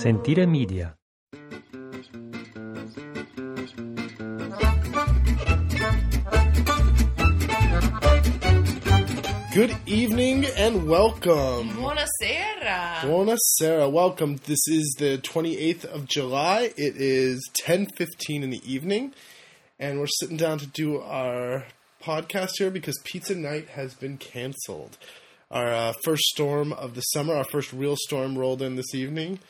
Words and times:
Sentire 0.00 0.46
Media. 0.46 0.94
Good 9.52 9.76
evening 9.84 10.46
and 10.56 10.88
welcome. 10.88 11.68
Buonasera. 11.76 13.00
Buonasera. 13.02 13.92
Welcome. 13.92 14.36
This 14.46 14.66
is 14.68 14.96
the 14.98 15.18
28th 15.18 15.84
of 15.84 16.06
July. 16.08 16.72
It 16.78 16.96
is 16.96 17.46
10:15 17.62 18.42
in 18.42 18.48
the 18.48 18.62
evening 18.64 19.12
and 19.78 20.00
we're 20.00 20.06
sitting 20.06 20.38
down 20.38 20.58
to 20.60 20.66
do 20.66 20.98
our 21.02 21.66
podcast 22.02 22.52
here 22.56 22.70
because 22.70 22.98
pizza 23.04 23.34
night 23.34 23.68
has 23.68 23.92
been 23.92 24.16
canceled. 24.16 24.96
Our 25.50 25.70
uh, 25.70 25.92
first 26.04 26.22
storm 26.22 26.72
of 26.72 26.94
the 26.94 27.02
summer, 27.02 27.34
our 27.34 27.44
first 27.44 27.70
real 27.74 27.96
storm 27.98 28.38
rolled 28.38 28.62
in 28.62 28.76
this 28.76 28.94
evening. 28.94 29.40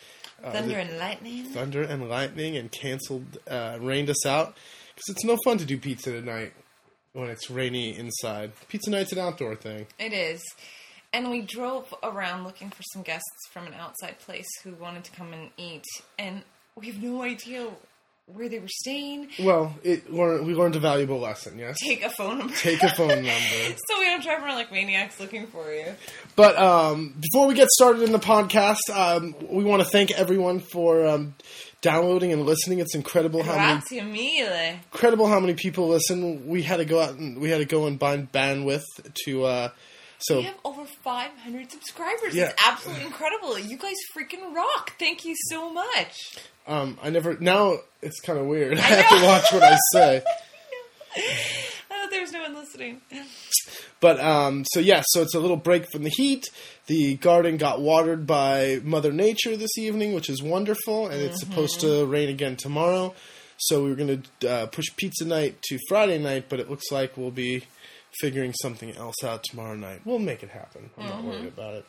Uh, 0.42 0.52
Thunder 0.52 0.78
and 0.78 0.98
lightning. 0.98 1.44
thunder 1.44 1.82
and 1.82 2.08
lightning 2.08 2.56
and 2.56 2.70
canceled 2.72 3.38
uh, 3.48 3.76
rained 3.80 4.08
us 4.08 4.24
out 4.26 4.56
because 4.94 5.14
it's 5.14 5.24
no 5.24 5.36
fun 5.44 5.58
to 5.58 5.64
do 5.64 5.76
pizza 5.78 6.12
tonight 6.12 6.52
when 7.12 7.28
it's 7.28 7.50
rainy 7.50 7.96
inside. 7.96 8.52
Pizza 8.68 8.90
night's 8.90 9.12
an 9.12 9.18
outdoor 9.18 9.54
thing. 9.56 9.86
It 9.98 10.12
is. 10.12 10.42
And 11.12 11.30
we 11.30 11.42
drove 11.42 11.92
around 12.02 12.44
looking 12.44 12.70
for 12.70 12.82
some 12.92 13.02
guests 13.02 13.26
from 13.50 13.66
an 13.66 13.74
outside 13.74 14.18
place 14.20 14.48
who 14.62 14.72
wanted 14.74 15.04
to 15.04 15.10
come 15.10 15.32
and 15.32 15.50
eat. 15.56 15.84
And 16.18 16.42
we 16.76 16.86
have 16.86 17.02
no 17.02 17.22
idea 17.22 17.66
where 18.34 18.48
they 18.48 18.58
were 18.58 18.68
staying. 18.68 19.28
Well, 19.40 19.74
it 19.82 20.12
learn, 20.12 20.46
we 20.46 20.54
learned 20.54 20.76
a 20.76 20.80
valuable 20.80 21.18
lesson. 21.20 21.58
Yes, 21.58 21.76
Take 21.80 22.02
a 22.04 22.10
phone 22.10 22.38
number. 22.38 22.54
take 22.54 22.82
a 22.82 22.88
phone 22.90 23.08
number. 23.14 23.30
so 23.30 23.98
we 23.98 24.04
don't 24.04 24.22
drive 24.22 24.42
around 24.42 24.56
like 24.56 24.72
maniacs 24.72 25.18
looking 25.20 25.46
for 25.46 25.72
you. 25.72 25.86
But 26.36 26.56
um, 26.58 27.14
before 27.20 27.46
we 27.46 27.54
get 27.54 27.68
started 27.70 28.02
in 28.02 28.12
the 28.12 28.18
podcast, 28.18 28.78
um, 28.94 29.34
we 29.50 29.64
want 29.64 29.82
to 29.82 29.88
thank 29.88 30.10
everyone 30.12 30.60
for 30.60 31.06
um, 31.06 31.34
downloading 31.80 32.32
and 32.32 32.46
listening. 32.46 32.78
It's 32.78 32.94
incredible 32.94 33.42
how 33.42 33.56
many 33.56 33.80
Grazie 33.80 34.00
mille. 34.02 34.74
incredible 34.92 35.26
how 35.26 35.40
many 35.40 35.54
people 35.54 35.88
listen. 35.88 36.46
We 36.46 36.62
had 36.62 36.76
to 36.78 36.84
go 36.84 37.00
out 37.00 37.14
and 37.14 37.40
we 37.40 37.50
had 37.50 37.58
to 37.58 37.64
go 37.64 37.86
and 37.86 37.98
find 37.98 38.30
bandwidth 38.30 38.84
to. 39.24 39.44
Uh, 39.44 39.68
so 40.20 40.38
We 40.38 40.42
have 40.44 40.54
over 40.64 40.84
500 40.84 41.70
subscribers. 41.70 42.34
Yeah. 42.34 42.46
It's 42.50 42.66
absolutely 42.66 43.04
incredible. 43.06 43.58
You 43.58 43.76
guys 43.78 43.96
freaking 44.16 44.54
rock. 44.54 44.92
Thank 44.98 45.24
you 45.24 45.34
so 45.48 45.72
much. 45.72 46.38
um, 46.66 46.98
I 47.02 47.10
never 47.10 47.36
now 47.38 47.78
it's 48.02 48.20
kind 48.20 48.38
of 48.38 48.46
weird. 48.46 48.78
I 48.78 48.82
have 48.82 49.20
to 49.20 49.26
watch 49.26 49.52
what 49.52 49.62
I 49.62 49.78
say. 49.92 50.22
Oh, 51.92 52.06
there's 52.10 52.32
no 52.32 52.40
one 52.42 52.54
listening. 52.54 53.00
But 54.00 54.20
um, 54.20 54.64
so 54.72 54.80
yeah, 54.80 55.02
so 55.08 55.20
it's 55.22 55.34
a 55.34 55.40
little 55.40 55.56
break 55.56 55.90
from 55.92 56.04
the 56.04 56.08
heat. 56.10 56.46
The 56.86 57.16
garden 57.16 57.56
got 57.58 57.80
watered 57.82 58.26
by 58.26 58.80
Mother 58.84 59.12
Nature 59.12 59.56
this 59.56 59.76
evening, 59.76 60.14
which 60.14 60.30
is 60.30 60.42
wonderful, 60.42 61.08
and 61.08 61.20
it's 61.20 61.40
supposed 61.40 61.80
to 61.80 62.06
rain 62.06 62.28
again 62.30 62.56
tomorrow. 62.56 63.14
So 63.58 63.84
we 63.84 63.90
are 63.90 63.96
going 63.96 64.22
to 64.40 64.48
uh, 64.50 64.66
push 64.66 64.86
pizza 64.96 65.26
night 65.26 65.60
to 65.64 65.78
Friday 65.88 66.16
night, 66.18 66.46
but 66.48 66.60
it 66.60 66.70
looks 66.70 66.90
like 66.90 67.16
we'll 67.18 67.30
be 67.32 67.64
figuring 68.18 68.52
something 68.62 68.92
else 68.96 69.22
out 69.24 69.44
tomorrow 69.44 69.74
night. 69.76 70.00
We'll 70.04 70.18
make 70.18 70.42
it 70.42 70.50
happen. 70.50 70.90
I'm 70.98 71.06
not 71.06 71.24
worried 71.24 71.46
about 71.48 71.74
it. 71.74 71.86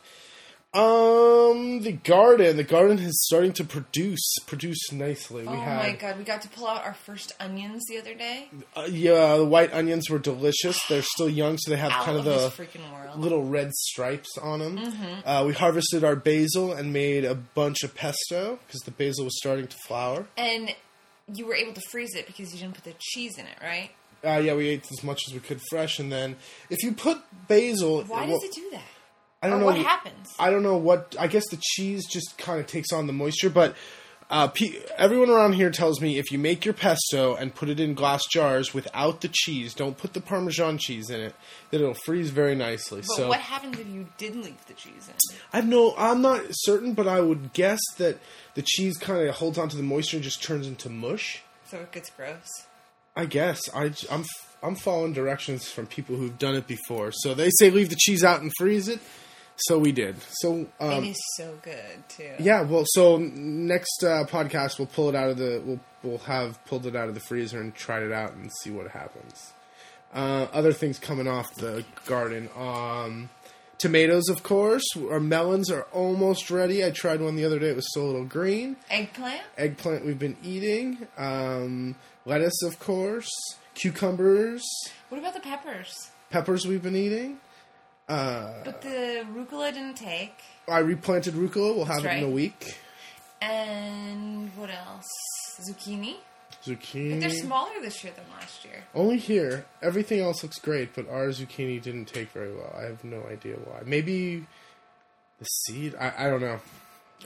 Um, 0.74 1.82
the 1.82 1.92
garden, 1.92 2.56
the 2.56 2.64
garden 2.64 2.98
is 2.98 3.26
starting 3.26 3.52
to 3.54 3.64
produce, 3.64 4.22
produce 4.46 4.90
nicely. 4.90 5.42
We 5.42 5.48
oh 5.48 5.60
had, 5.60 5.82
my 5.82 5.92
god, 5.96 6.16
we 6.16 6.24
got 6.24 6.40
to 6.42 6.48
pull 6.48 6.66
out 6.66 6.82
our 6.86 6.94
first 6.94 7.32
onions 7.38 7.82
the 7.90 7.98
other 7.98 8.14
day. 8.14 8.48
uh, 8.74 8.88
yeah, 8.90 9.36
the 9.36 9.44
white 9.44 9.70
onions 9.74 10.08
were 10.08 10.18
delicious. 10.18 10.80
They're 10.88 11.02
still 11.02 11.28
young, 11.28 11.58
so 11.58 11.70
they 11.72 11.76
have 11.76 11.92
Out 11.92 12.04
kind 12.06 12.16
of 12.18 12.26
of 12.26 12.32
the 12.32 12.48
this 12.48 12.68
freaking 12.68 12.90
world. 12.90 13.20
little 13.20 13.44
red 13.44 13.70
stripes 13.74 14.38
on 14.38 14.60
them. 14.60 14.78
Mm-hmm. 14.78 15.28
Uh, 15.28 15.44
we 15.44 15.52
harvested 15.52 16.04
our 16.04 16.16
basil 16.16 16.72
and 16.72 16.90
made 16.90 17.26
a 17.26 17.34
bunch 17.34 17.82
of 17.82 17.94
pesto 17.94 18.58
because 18.66 18.80
the 18.80 18.92
basil 18.92 19.24
was 19.26 19.36
starting 19.36 19.66
to 19.66 19.76
flower. 19.86 20.24
And 20.38 20.74
you 21.34 21.44
were 21.46 21.54
able 21.54 21.74
to 21.74 21.82
freeze 21.90 22.14
it 22.14 22.26
because 22.26 22.54
you 22.54 22.60
didn't 22.60 22.76
put 22.76 22.84
the 22.84 22.94
cheese 22.98 23.36
in 23.36 23.44
it, 23.44 23.58
right? 23.62 23.90
Uh, 24.24 24.38
yeah, 24.38 24.54
we 24.54 24.68
ate 24.68 24.86
as 24.90 25.02
much 25.02 25.22
as 25.26 25.34
we 25.34 25.40
could 25.40 25.60
fresh, 25.70 25.98
and 25.98 26.12
then 26.12 26.36
if 26.70 26.82
you 26.82 26.92
put 26.92 27.18
basil, 27.48 28.02
Why 28.04 28.26
does 28.26 28.42
it 28.44 28.52
do 28.52 28.68
that? 28.72 28.82
I 29.42 29.48
don't 29.48 29.56
or 29.56 29.60
know 29.60 29.66
what 29.66 29.76
happens? 29.78 30.32
I 30.38 30.50
don't 30.50 30.62
know 30.62 30.76
what. 30.76 31.16
I 31.18 31.26
guess 31.26 31.48
the 31.50 31.58
cheese 31.60 32.06
just 32.06 32.38
kind 32.38 32.60
of 32.60 32.66
takes 32.66 32.92
on 32.92 33.06
the 33.06 33.12
moisture, 33.12 33.50
but. 33.50 33.74
Uh, 34.30 34.48
pe- 34.48 34.80
everyone 34.96 35.28
around 35.28 35.52
here 35.52 35.68
tells 35.68 36.00
me 36.00 36.16
if 36.18 36.32
you 36.32 36.38
make 36.38 36.64
your 36.64 36.72
pesto 36.72 37.34
and 37.34 37.54
put 37.54 37.68
it 37.68 37.78
in 37.78 37.92
glass 37.92 38.22
jars 38.32 38.72
without 38.72 39.20
the 39.20 39.28
cheese, 39.28 39.74
don't 39.74 39.98
put 39.98 40.14
the 40.14 40.22
Parmesan 40.22 40.78
cheese 40.78 41.10
in 41.10 41.20
it, 41.20 41.34
that 41.70 41.82
it'll 41.82 41.92
freeze 41.92 42.30
very 42.30 42.54
nicely. 42.54 43.00
But 43.00 43.14
so 43.14 43.28
what 43.28 43.40
happens 43.40 43.78
if 43.78 43.86
you 43.88 44.08
did 44.16 44.34
leave 44.36 44.64
the 44.66 44.72
cheese 44.72 45.10
in? 45.10 45.36
I 45.52 45.56
have 45.56 45.68
no. 45.68 45.94
I'm 45.98 46.22
not 46.22 46.40
certain, 46.50 46.94
but 46.94 47.06
I 47.06 47.20
would 47.20 47.52
guess 47.52 47.80
that 47.98 48.20
the 48.54 48.62
cheese 48.62 48.96
kind 48.96 49.28
of 49.28 49.34
holds 49.34 49.58
onto 49.58 49.76
the 49.76 49.82
moisture 49.82 50.16
and 50.16 50.24
just 50.24 50.42
turns 50.42 50.66
into 50.66 50.88
mush. 50.88 51.42
So 51.66 51.80
it 51.80 51.92
gets 51.92 52.08
gross. 52.08 52.48
I 53.14 53.26
guess 53.26 53.60
I, 53.74 53.92
am 54.10 54.24
I'm 54.62 54.74
following 54.74 55.12
directions 55.12 55.68
from 55.68 55.86
people 55.86 56.16
who've 56.16 56.38
done 56.38 56.54
it 56.54 56.66
before. 56.66 57.12
So 57.12 57.34
they 57.34 57.50
say 57.58 57.70
leave 57.70 57.90
the 57.90 57.96
cheese 57.96 58.24
out 58.24 58.40
and 58.40 58.52
freeze 58.58 58.88
it. 58.88 59.00
So 59.56 59.78
we 59.78 59.92
did. 59.92 60.16
So 60.40 60.66
um, 60.80 61.04
it 61.04 61.10
is 61.10 61.20
so 61.36 61.58
good 61.62 62.08
too. 62.08 62.32
yeah. 62.38 62.62
Well, 62.62 62.84
so 62.86 63.18
next 63.18 64.02
uh, 64.02 64.24
podcast 64.24 64.78
we'll 64.78 64.86
pull 64.86 65.08
it 65.08 65.14
out 65.14 65.30
of 65.30 65.36
the 65.36 65.62
we'll 65.64 65.80
we'll 66.02 66.18
have 66.18 66.64
pulled 66.64 66.86
it 66.86 66.96
out 66.96 67.08
of 67.08 67.14
the 67.14 67.20
freezer 67.20 67.60
and 67.60 67.74
tried 67.74 68.02
it 68.02 68.12
out 68.12 68.32
and 68.32 68.50
see 68.62 68.70
what 68.70 68.88
happens. 68.88 69.52
Uh, 70.14 70.46
other 70.52 70.72
things 70.72 70.98
coming 70.98 71.28
off 71.28 71.54
the 71.54 71.84
garden. 72.06 72.48
Um, 72.56 73.30
tomatoes, 73.82 74.28
of 74.28 74.42
course. 74.44 74.84
Our 74.96 75.18
melons 75.20 75.70
are 75.70 75.82
almost 75.92 76.50
ready. 76.50 76.84
I 76.84 76.90
tried 76.90 77.20
one 77.20 77.34
the 77.34 77.44
other 77.44 77.58
day. 77.58 77.68
It 77.68 77.76
was 77.76 77.88
still 77.90 78.04
a 78.04 78.06
little 78.10 78.24
green. 78.24 78.76
Eggplant? 78.88 79.42
Eggplant 79.58 80.06
we've 80.06 80.18
been 80.18 80.36
eating. 80.42 81.06
Um, 81.18 81.96
lettuce, 82.24 82.62
of 82.62 82.78
course. 82.78 83.28
Cucumbers. 83.74 84.62
What 85.08 85.18
about 85.18 85.34
the 85.34 85.40
peppers? 85.40 86.10
Peppers 86.30 86.64
we've 86.66 86.82
been 86.82 86.96
eating. 86.96 87.38
Uh, 88.08 88.52
But 88.64 88.82
the 88.82 89.26
rucola 89.34 89.72
didn't 89.72 89.96
take. 89.96 90.34
I 90.68 90.78
replanted 90.78 91.34
rucola. 91.34 91.74
We'll 91.74 91.84
have 91.86 92.04
That's 92.04 92.16
it 92.16 92.18
in 92.22 92.24
a 92.24 92.30
week. 92.30 92.78
And 93.40 94.50
what 94.56 94.70
else? 94.70 95.08
Zucchini. 95.68 96.16
Zucchini. 96.64 97.20
They're 97.20 97.30
smaller 97.30 97.72
this 97.80 98.04
year 98.04 98.12
than 98.14 98.24
last 98.38 98.64
year. 98.64 98.84
Only 98.94 99.18
here. 99.18 99.66
Everything 99.82 100.20
else 100.20 100.42
looks 100.42 100.58
great, 100.58 100.94
but 100.94 101.08
our 101.08 101.28
zucchini 101.28 101.82
didn't 101.82 102.06
take 102.06 102.30
very 102.30 102.54
well. 102.54 102.72
I 102.76 102.82
have 102.84 103.02
no 103.02 103.24
idea 103.24 103.56
why. 103.56 103.80
Maybe 103.84 104.46
the 105.38 105.44
seed? 105.44 105.94
I, 105.98 106.12
I 106.26 106.30
don't 106.30 106.40
know. 106.40 106.60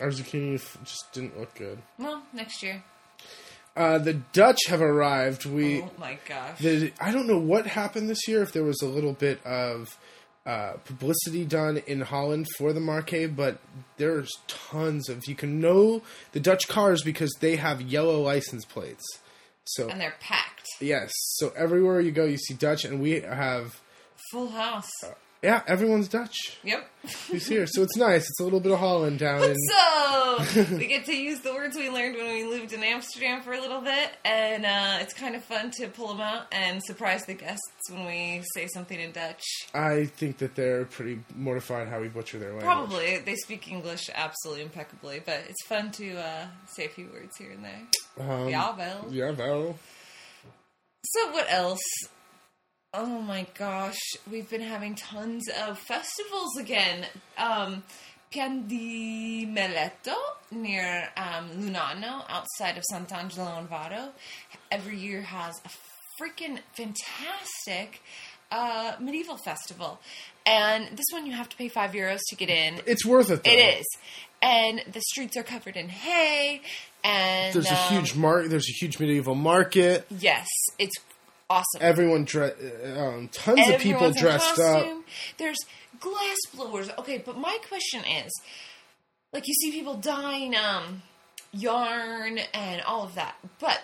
Our 0.01 0.09
zucchini 0.09 0.55
f- 0.55 0.79
just 0.85 1.13
didn't 1.13 1.39
look 1.39 1.55
good. 1.55 1.79
Well, 1.99 2.23
next 2.33 2.63
year. 2.63 2.83
Uh, 3.77 3.99
the 3.99 4.15
Dutch 4.15 4.61
have 4.69 4.81
arrived. 4.81 5.45
We 5.45 5.83
oh 5.83 5.91
my 5.99 6.19
gosh. 6.27 6.59
the, 6.59 6.93
I 6.99 7.13
don't 7.13 7.27
know 7.27 7.39
what 7.39 7.67
happened 7.67 8.09
this 8.09 8.27
year. 8.27 8.43
If 8.43 8.53
there 8.53 8.65
was 8.65 8.81
a 8.81 8.87
little 8.87 9.13
bit 9.13 9.45
of 9.45 9.99
uh, 10.47 10.75
publicity 10.87 11.45
done 11.45 11.83
in 11.87 12.01
Holland 12.01 12.47
for 12.57 12.73
the 12.73 12.81
Marche, 12.81 13.29
but 13.35 13.59
there's 13.99 14.31
tons 14.47 15.11
of 15.11 15.27
you 15.27 15.35
can 15.35 15.61
know 15.61 16.01
the 16.33 16.41
Dutch 16.41 16.69
cars 16.69 17.03
because 17.03 17.31
they 17.41 17.57
have 17.57 17.83
yellow 17.83 18.23
license 18.23 18.65
plates. 18.65 19.05
So 19.67 19.89
and 19.89 20.01
they're 20.01 20.15
packed. 20.21 20.69
yes, 20.81 21.11
so 21.15 21.53
everywhere 21.57 22.01
you 22.01 22.13
go, 22.13 22.25
you 22.25 22.39
see 22.39 22.55
Dutch, 22.55 22.85
and 22.85 23.01
we 23.01 23.21
have 23.21 23.81
Full 24.31 24.49
house. 24.49 24.91
Uh, 25.05 25.09
yeah, 25.43 25.63
everyone's 25.67 26.09
Dutch. 26.09 26.57
Yep. 26.65 26.91
Who's 27.31 27.47
here? 27.47 27.67
So 27.67 27.83
it's 27.83 27.97
nice. 27.97 28.23
It's 28.23 28.41
a 28.41 28.45
little 28.45 28.61
bit 28.61 28.73
of 28.73 28.79
Holland 28.79 29.19
down 29.19 29.43
in. 29.43 29.55
So 29.69 30.65
we 30.77 30.87
get 30.87 31.05
to 31.07 31.17
use 31.17 31.41
the 31.41 31.53
words 31.53 31.77
we 31.77 31.89
learned 31.89 32.17
when 32.17 32.33
we 32.35 32.45
lived 32.45 32.73
in 32.73 32.83
Amsterdam 32.83 33.43
for 33.43 33.53
a 33.53 33.61
little 33.61 33.81
bit, 33.81 34.11
and 34.25 34.65
uh, 34.65 34.99
it's 35.01 35.15
kind 35.15 35.37
of 35.37 35.45
fun 35.45 35.71
to 35.73 35.89
pull 35.89 36.09
them 36.09 36.21
out 36.21 36.47
and 36.53 36.83
surprise 36.85 37.25
the 37.27 37.35
guests 37.35 37.91
when 37.91 38.07
we 38.07 38.43
say 38.55 38.67
something 38.67 38.99
in 38.99 39.13
Dutch. 39.13 39.43
I 39.75 40.07
think 40.07 40.39
that 40.39 40.55
they're 40.55 40.85
pretty 40.87 41.21
mortified 41.35 41.89
how 41.89 42.01
we 42.01 42.09
butcher 42.09 42.39
their 42.39 42.49
language. 42.51 42.65
Probably 42.65 43.19
they 43.19 43.37
speak 43.37 43.71
English 43.71 44.11
absolutely 44.15 44.65
impeccably, 44.65 45.23
but 45.25 45.41
it's 45.49 45.65
fun 45.67 45.91
to 45.93 46.17
uh, 46.19 46.47
say 46.67 46.87
a 46.87 46.89
few 46.89 47.09
words 47.13 47.37
here 47.37 47.51
and 47.51 47.65
there. 47.65 47.83
Um. 48.29 48.49
Yeah, 48.49 48.75
well. 48.77 49.07
So 51.05 51.31
what 51.31 51.47
else? 51.51 51.81
Oh 52.99 53.21
my 53.21 53.47
gosh, 53.59 53.99
we've 54.31 54.49
been 54.49 54.63
having 54.63 54.95
tons 54.95 55.51
of 55.67 55.79
festivals 55.79 56.57
again. 56.59 57.05
Um, 57.37 57.83
Piandimeleto 58.33 60.15
near 60.51 61.11
um, 61.15 61.51
Lunano, 61.59 62.25
outside 62.31 62.79
of 62.79 62.85
Sant'Angelo 62.91 63.61
in 63.61 63.67
Vado, 63.67 64.13
every 64.71 64.97
year 64.97 65.21
has 65.21 65.61
a 65.67 65.69
freaking 66.19 66.59
fantastic 66.73 68.01
uh, 68.51 68.93
medieval 68.99 69.37
festival. 69.37 70.01
And 70.47 70.97
this 70.97 71.07
one 71.13 71.27
you 71.27 71.33
have 71.33 71.51
to 71.51 71.57
pay 71.59 71.69
five 71.69 71.91
euros 71.93 72.21
to 72.31 72.37
get 72.37 72.49
in. 72.49 72.81
It's 72.87 73.05
worth 73.05 73.31
it. 73.31 73.45
Though. 73.45 73.51
It 73.51 73.79
is. 73.81 73.87
And 74.41 74.83
the 74.91 75.03
streets 75.03 75.37
are 75.37 75.43
covered 75.43 75.77
in 75.77 75.91
hay. 75.91 76.63
And 77.05 77.53
There's 77.53 77.71
a 77.71 77.79
um, 77.79 77.93
huge 77.93 78.17
market. 78.17 78.49
There's 78.49 78.71
a 78.71 78.73
huge 78.73 78.99
medieval 78.99 79.35
market. 79.35 80.07
Yes, 80.09 80.49
it's 80.79 80.97
awesome. 81.49 81.81
Everyone, 81.81 82.25
dre- 82.25 82.55
uh, 82.85 83.01
um, 83.01 83.29
tons 83.29 83.69
of 83.69 83.81
people 83.81 84.11
dressed 84.13 84.59
up. 84.59 84.87
There's 85.39 85.59
glass 86.01 86.37
blowers. 86.55 86.91
Okay, 86.99 87.19
but 87.19 87.37
my 87.37 87.59
question 87.69 88.05
is, 88.05 88.33
like, 89.33 89.47
you 89.47 89.55
see 89.55 89.71
people 89.73 89.95
dyeing 89.95 90.55
um 90.57 91.03
yarn 91.53 92.39
and 92.53 92.83
all 92.83 93.05
of 93.05 93.15
that. 93.15 93.37
But 93.59 93.83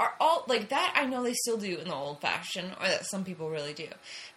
are 0.00 0.14
all 0.20 0.44
like 0.48 0.68
that? 0.70 0.94
I 0.96 1.06
know 1.06 1.22
they 1.22 1.34
still 1.34 1.56
do 1.56 1.78
in 1.78 1.88
the 1.88 1.94
old 1.94 2.20
fashioned, 2.20 2.72
or 2.80 2.86
that 2.88 3.06
some 3.06 3.24
people 3.24 3.50
really 3.50 3.72
do. 3.72 3.88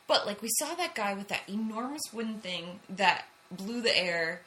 But 0.07 0.25
like 0.25 0.41
we 0.41 0.49
saw 0.59 0.73
that 0.75 0.95
guy 0.95 1.13
with 1.13 1.27
that 1.29 1.41
enormous 1.47 2.03
wooden 2.13 2.39
thing 2.39 2.79
that 2.89 3.25
blew 3.51 3.81
the 3.81 3.97
air 3.97 4.41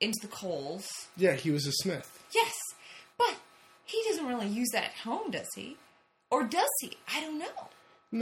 into 0.00 0.18
the 0.20 0.28
coals. 0.28 0.86
Yeah, 1.16 1.34
he 1.34 1.50
was 1.50 1.66
a 1.66 1.72
smith. 1.72 2.22
Yes, 2.34 2.54
but 3.16 3.36
he 3.84 4.02
doesn't 4.08 4.26
really 4.26 4.48
use 4.48 4.68
that 4.72 4.84
at 4.84 4.92
home, 5.04 5.30
does 5.30 5.48
he? 5.54 5.76
Or 6.30 6.44
does 6.44 6.68
he? 6.80 6.92
I 7.14 7.20
don't 7.20 7.38
know. 7.38 7.46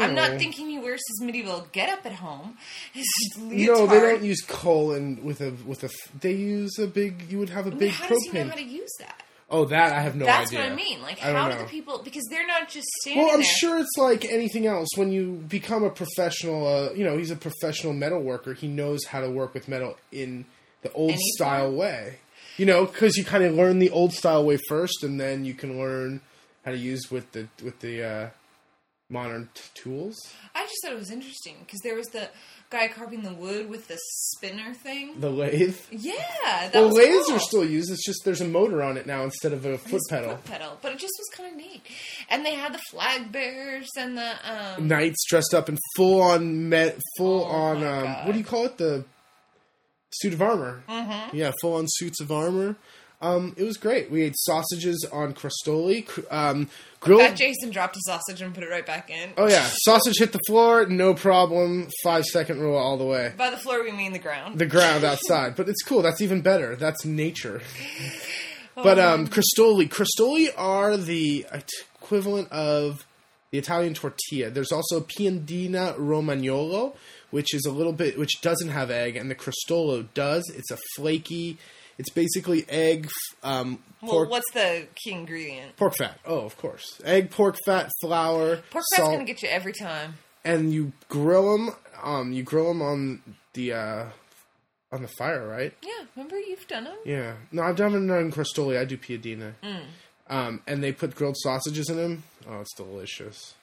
I'm 0.05 0.15
not 0.15 0.39
thinking 0.39 0.69
he 0.71 0.79
wears 0.79 1.01
his 1.09 1.21
medieval 1.25 1.67
getup 1.73 2.05
at 2.07 2.13
home. 2.15 2.57
No, 3.39 3.87
they 3.87 4.01
don't 4.01 4.23
use 4.25 4.41
coal 4.43 4.93
and 4.93 5.23
with 5.23 5.41
a 5.41 5.51
with 5.67 5.85
a. 5.85 5.91
They 6.21 6.33
use 6.33 6.79
a 6.79 6.87
big. 6.87 7.31
You 7.31 7.39
would 7.39 7.51
have 7.51 7.67
a 7.67 7.71
But 7.71 7.79
big 7.79 7.91
how 7.93 8.09
does 8.09 8.23
he 8.25 8.33
know 8.33 8.45
propane. 8.45 8.49
how 8.51 8.57
to 8.57 8.63
use 8.63 8.91
that? 9.01 9.23
oh, 9.51 9.65
that 9.67 9.93
I 9.93 10.01
have 10.01 10.17
no 10.17 10.25
That's 10.25 10.51
idea. 10.51 10.65
what 10.65 10.73
I 10.73 10.75
mean. 10.75 11.01
Like, 11.03 11.23
I 11.23 11.33
how 11.33 11.49
do 11.51 11.59
the 11.59 11.65
people? 11.65 12.01
Because 12.03 12.25
they're 12.31 12.47
not 12.47 12.69
just 12.69 12.87
standing 13.03 13.23
Well, 13.25 13.35
I'm 13.35 13.41
there. 13.41 13.49
sure 13.61 13.79
it's 13.79 13.97
like 13.99 14.25
anything 14.25 14.67
else. 14.67 14.89
When 14.97 15.13
you 15.13 15.45
become 15.49 15.85
a 15.85 15.91
professional, 15.91 16.67
uh, 16.67 16.93
you 16.93 17.05
know, 17.05 17.17
he's 17.17 17.31
a 17.31 17.37
professional 17.37 17.93
metal 17.93 18.21
worker. 18.21 18.55
He 18.55 18.67
knows 18.67 19.05
how 19.05 19.21
to 19.21 19.31
work 19.31 19.55
with 19.55 19.69
metal 19.69 19.97
in 20.11 20.45
the 20.83 20.91
old 20.93 21.13
Any 21.13 21.21
style 21.37 21.71
way. 21.73 22.19
You 22.57 22.67
know, 22.67 22.87
because 22.87 23.17
you 23.17 23.25
kind 23.25 23.45
of 23.45 23.55
learn 23.55 23.79
the 23.79 23.91
old 23.91 24.13
style 24.13 24.45
way 24.45 24.59
first, 24.69 25.05
and 25.05 25.21
then 25.21 25.45
you 25.45 25.55
can 25.55 25.79
learn 25.79 26.21
how 26.65 26.71
to 26.73 26.79
use 26.79 27.11
with 27.11 27.31
the 27.33 27.49
with 27.63 27.81
the 27.81 28.03
uh, 28.03 28.31
modern 29.11 29.49
t- 29.55 29.63
tools. 29.75 30.17
I 30.55 30.63
just 30.63 30.77
thought 30.83 30.93
it 30.93 30.99
was 30.99 31.11
interesting 31.11 31.57
because 31.61 31.81
there 31.83 31.95
was 31.95 32.07
the 32.09 32.29
guy 32.71 32.89
carving 32.89 33.23
the 33.23 33.35
wood 33.35 33.69
with 33.69 33.87
the 33.87 33.99
spinner 34.33 34.73
thing. 34.75 35.21
The 35.21 35.31
lathe. 35.31 35.77
Yeah, 35.91 36.15
that 36.51 36.75
Well, 36.75 36.89
lathes 36.89 37.27
cool. 37.27 37.37
are 37.37 37.41
still 37.41 37.65
used. 37.65 37.91
It's 37.93 38.05
just 38.05 38.21
there's 38.25 38.41
a 38.41 38.47
motor 38.49 38.83
on 38.83 38.97
it 38.97 39.07
now 39.07 39.23
instead 39.23 39.53
of 39.53 39.65
a 39.67 39.77
foot 39.79 40.01
pedal. 40.09 40.31
Foot 40.37 40.45
pedal, 40.47 40.79
but 40.83 40.93
it 40.93 40.99
just 40.99 41.13
was 41.19 41.37
kind 41.37 41.51
of 41.53 41.57
neat. 41.57 41.83
And 42.31 42.45
they 42.45 42.55
had 42.55 42.73
the 42.75 42.81
flag 42.91 43.31
bearers 43.31 43.91
and 43.99 44.17
the 44.17 44.33
um, 44.51 44.89
Knights 44.89 45.25
dressed 45.29 45.53
up 45.55 45.69
in 45.69 45.79
full 45.97 46.23
on 46.23 46.69
met, 46.69 46.99
full 47.19 47.45
Oh 47.45 47.49
on 47.49 47.85
um, 47.85 48.27
what 48.27 48.33
do 48.33 48.39
you 48.39 48.45
call 48.45 48.65
it? 48.65 48.79
The 48.79 49.05
suit 50.15 50.33
of 50.33 50.41
armor. 50.43 50.83
Mm-hmm. 50.89 51.37
Yeah, 51.37 51.53
full 51.61 51.75
on 51.75 51.85
suits 51.89 52.21
of 52.21 52.33
armor. 52.33 52.77
Um, 53.25 53.55
it 53.57 53.65
was 53.65 53.79
great. 53.79 54.11
We 54.11 54.23
ate 54.23 54.37
sausages 54.37 55.07
on 55.11 55.33
crostoli, 55.33 56.07
cr- 56.07 56.21
um, 56.31 56.69
grilled. 57.01 57.23
Fat 57.23 57.37
Jason 57.37 57.71
dropped 57.71 57.97
a 57.97 58.01
sausage 58.05 58.43
and 58.43 58.55
put 58.55 58.63
it 58.63 58.69
right 58.69 58.85
back 58.85 59.09
in. 59.09 59.31
Oh 59.39 59.49
yeah, 59.49 59.67
sausage 59.83 60.19
hit 60.19 60.33
the 60.33 60.41
floor, 60.47 60.85
no 60.87 61.15
problem. 61.15 61.89
Five 62.03 62.25
second 62.27 62.61
rule 62.61 62.77
all 62.77 62.99
the 62.99 63.05
way. 63.05 63.33
By 63.37 63.49
the 63.49 63.57
floor, 63.57 63.83
we 63.83 63.93
mean 63.93 64.13
the 64.13 64.19
ground. 64.19 64.59
The 64.59 64.67
ground 64.67 65.05
outside, 65.13 65.57
but 65.57 65.69
it's 65.69 65.83
cool. 65.83 66.03
That's 66.03 66.21
even 66.21 66.43
better. 66.43 66.77
That's 66.77 67.05
nature. 67.05 67.63
Oh, 68.77 68.83
But 68.83 68.99
um, 68.99 69.29
crostoli, 69.29 69.89
crostoli 69.89 70.49
are 70.57 70.97
the 70.97 71.47
equivalent 71.53 72.51
of 72.51 73.07
the 73.53 73.59
Italian 73.59 73.95
tortilla. 73.95 74.51
There's 74.51 74.73
also 74.73 75.01
piadina 75.01 75.97
romagnolo, 75.97 76.97
which 77.31 77.55
is 77.55 77.65
a 77.67 77.71
little 77.71 77.93
bit, 77.93 78.19
which 78.19 78.41
doesn't 78.41 78.71
have 78.71 78.91
egg, 78.91 79.15
and 79.15 79.31
the 79.31 79.37
crostolo 79.37 80.09
does. 80.15 80.51
It's 80.53 80.73
a 80.73 80.79
flaky. 80.97 81.57
It's 81.99 82.11
basically 82.11 82.65
egg, 82.69 83.09
um, 83.43 83.79
well, 84.03 84.11
pork, 84.13 84.31
what's 84.31 84.51
the 84.53 84.87
key 84.97 85.13
ingredient? 85.13 85.77
pork 85.77 85.95
fat. 85.97 86.19
Oh, 86.27 86.41
of 86.41 86.57
course, 86.57 87.01
egg, 87.05 87.31
pork 87.31 87.57
fat, 87.65 87.91
flour, 88.03 88.57
Pork 88.57 88.65
fat's 88.73 88.97
salt, 88.97 89.13
gonna 89.13 89.25
get 89.25 89.43
you 89.43 89.49
every 89.49 89.73
time. 89.73 90.15
and 90.45 90.73
you 90.73 90.93
grill 91.09 91.57
them. 91.57 91.75
Um, 92.03 92.33
you 92.33 92.43
grill 92.43 92.69
them 92.69 92.83
on 92.83 93.23
the 93.55 93.73
uh, 93.75 94.05
on 94.93 95.03
the 95.03 95.09
fire, 95.09 95.47
right? 95.47 95.73
Yeah, 95.83 96.05
remember 96.17 96.39
you've 96.39 96.67
done 96.67 96.85
them. 96.85 96.97
Yeah. 97.05 97.35
No, 97.53 97.63
I've 97.63 97.77
done 97.77 97.93
it 97.95 98.13
on 98.13 98.31
crostoli. 98.33 98.79
I 98.79 98.85
do 98.85 98.97
piadina. 98.97 99.53
Mm. 99.63 99.81
Um, 100.29 100.63
and 100.67 100.83
they 100.83 100.91
put 100.93 101.15
grilled 101.15 101.37
sausages 101.39 101.89
in 101.91 101.97
them. 101.97 102.23
Oh, 102.49 102.61
it's 102.61 102.75
delicious. 102.75 103.55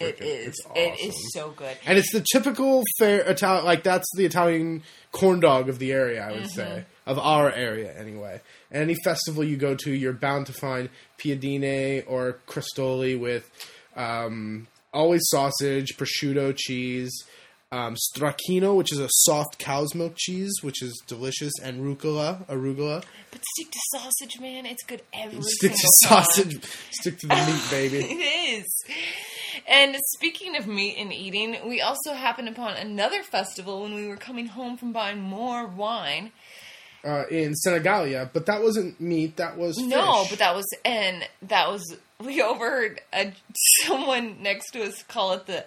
It 0.00 0.20
is. 0.20 0.48
It's 0.48 0.66
awesome. 0.66 1.08
is 1.08 1.32
so 1.32 1.50
good. 1.50 1.76
And 1.86 1.98
it's 1.98 2.12
the 2.12 2.24
typical 2.32 2.82
fair 2.98 3.20
Italian, 3.22 3.64
like 3.64 3.82
that's 3.82 4.06
the 4.16 4.24
Italian 4.24 4.82
corn 5.12 5.40
dog 5.40 5.68
of 5.68 5.78
the 5.78 5.92
area, 5.92 6.22
I 6.26 6.32
would 6.32 6.42
Mm-hmm. 6.42 6.48
say, 6.48 6.84
of 7.06 7.18
our 7.18 7.50
area 7.52 7.92
anyway. 7.98 8.40
And 8.70 8.82
any 8.82 8.96
festival 9.04 9.44
you 9.44 9.56
go 9.56 9.74
to, 9.76 9.92
you're 9.92 10.12
bound 10.12 10.46
to 10.46 10.52
find 10.52 10.88
piadine 11.18 12.04
or 12.06 12.38
crostoli 12.46 13.18
with 13.18 13.48
um, 13.96 14.66
always 14.92 15.22
sausage, 15.28 15.96
prosciutto, 15.96 16.54
cheese, 16.56 17.12
um, 17.72 17.96
stracchino, 18.14 18.76
which 18.76 18.92
is 18.92 18.98
a 18.98 19.08
soft 19.10 19.58
cow's 19.58 19.94
milk 19.94 20.14
cheese, 20.16 20.52
which 20.62 20.82
is 20.82 21.00
delicious, 21.06 21.52
and 21.62 21.80
rucola, 21.82 22.46
arugula. 22.46 23.02
But 23.30 23.40
stick 23.54 23.70
to 23.70 23.78
sausage, 23.98 24.40
man. 24.40 24.66
It's 24.66 24.84
good 24.84 25.02
every 25.12 25.40
Stick 25.42 25.72
to 25.72 25.88
time. 26.08 26.22
sausage, 26.24 26.64
stick 26.90 27.18
to 27.18 27.26
the 27.26 27.34
meat, 27.34 27.70
baby. 27.70 27.98
It 28.10 28.62
is. 28.62 28.84
And 29.66 29.96
speaking 30.16 30.56
of 30.56 30.66
meat 30.66 30.96
and 30.98 31.12
eating, 31.12 31.56
we 31.66 31.80
also 31.80 32.12
happened 32.12 32.48
upon 32.48 32.76
another 32.76 33.22
festival 33.22 33.82
when 33.82 33.94
we 33.94 34.06
were 34.06 34.16
coming 34.16 34.46
home 34.48 34.76
from 34.76 34.92
buying 34.92 35.20
more 35.20 35.66
wine. 35.66 36.30
Uh, 37.06 37.24
in 37.30 37.54
Senigallia, 37.64 38.28
but 38.32 38.46
that 38.46 38.60
wasn't 38.62 39.00
meat. 39.00 39.36
That 39.36 39.56
was 39.56 39.76
No, 39.78 40.24
but 40.28 40.40
that 40.40 40.56
was 40.56 40.66
and 40.84 41.22
that 41.42 41.68
was 41.70 41.84
we 42.18 42.42
overheard 42.42 43.00
a, 43.12 43.32
someone 43.84 44.42
next 44.42 44.72
to 44.72 44.82
us 44.82 45.04
call 45.04 45.34
it 45.34 45.46
the 45.46 45.64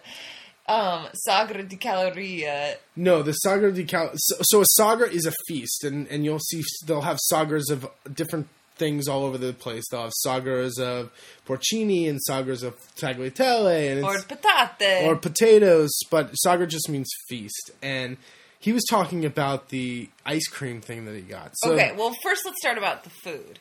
um, 0.68 1.08
Sagra 1.28 1.66
di 1.68 1.78
Caloria. 1.78 2.76
No, 2.96 3.24
the 3.24 3.34
sagra 3.46 3.74
di 3.74 3.86
cal. 3.86 4.12
So, 4.16 4.36
so 4.42 4.62
a 4.62 4.66
sagra 4.80 5.10
is 5.12 5.26
a 5.26 5.34
feast, 5.48 5.86
and 5.86 6.08
and 6.10 6.26
you'll 6.26 6.40
see 6.40 6.62
they'll 6.86 7.02
have 7.02 7.18
sagras 7.32 7.72
of 7.72 7.88
different 8.14 8.48
things 8.76 9.08
all 9.08 9.24
over 9.24 9.38
the 9.38 9.54
place. 9.54 9.86
They'll 9.90 10.04
have 10.04 10.14
sagras 10.26 10.78
of 10.80 11.10
porcini 11.48 12.10
and 12.10 12.20
sagras 12.30 12.64
of 12.64 12.76
tagliatelle 12.96 13.92
and 13.94 14.04
Or 14.04 14.18
patate. 14.18 15.06
or 15.06 15.16
potatoes, 15.16 15.92
but 16.12 16.34
sagra 16.46 16.68
just 16.68 16.90
means 16.90 17.10
feast. 17.30 17.72
And 17.82 18.18
he 18.60 18.74
was 18.74 18.84
talking 18.90 19.26
about 19.26 19.70
the 19.70 20.10
ice 20.26 20.48
cream 20.48 20.82
thing 20.82 21.06
that 21.06 21.16
he 21.16 21.22
got. 21.22 21.52
So, 21.64 21.74
okay, 21.74 21.94
well, 21.98 22.14
first 22.22 22.42
let's 22.46 22.58
start 22.62 22.78
about 22.78 23.04
the 23.04 23.10
food, 23.10 23.60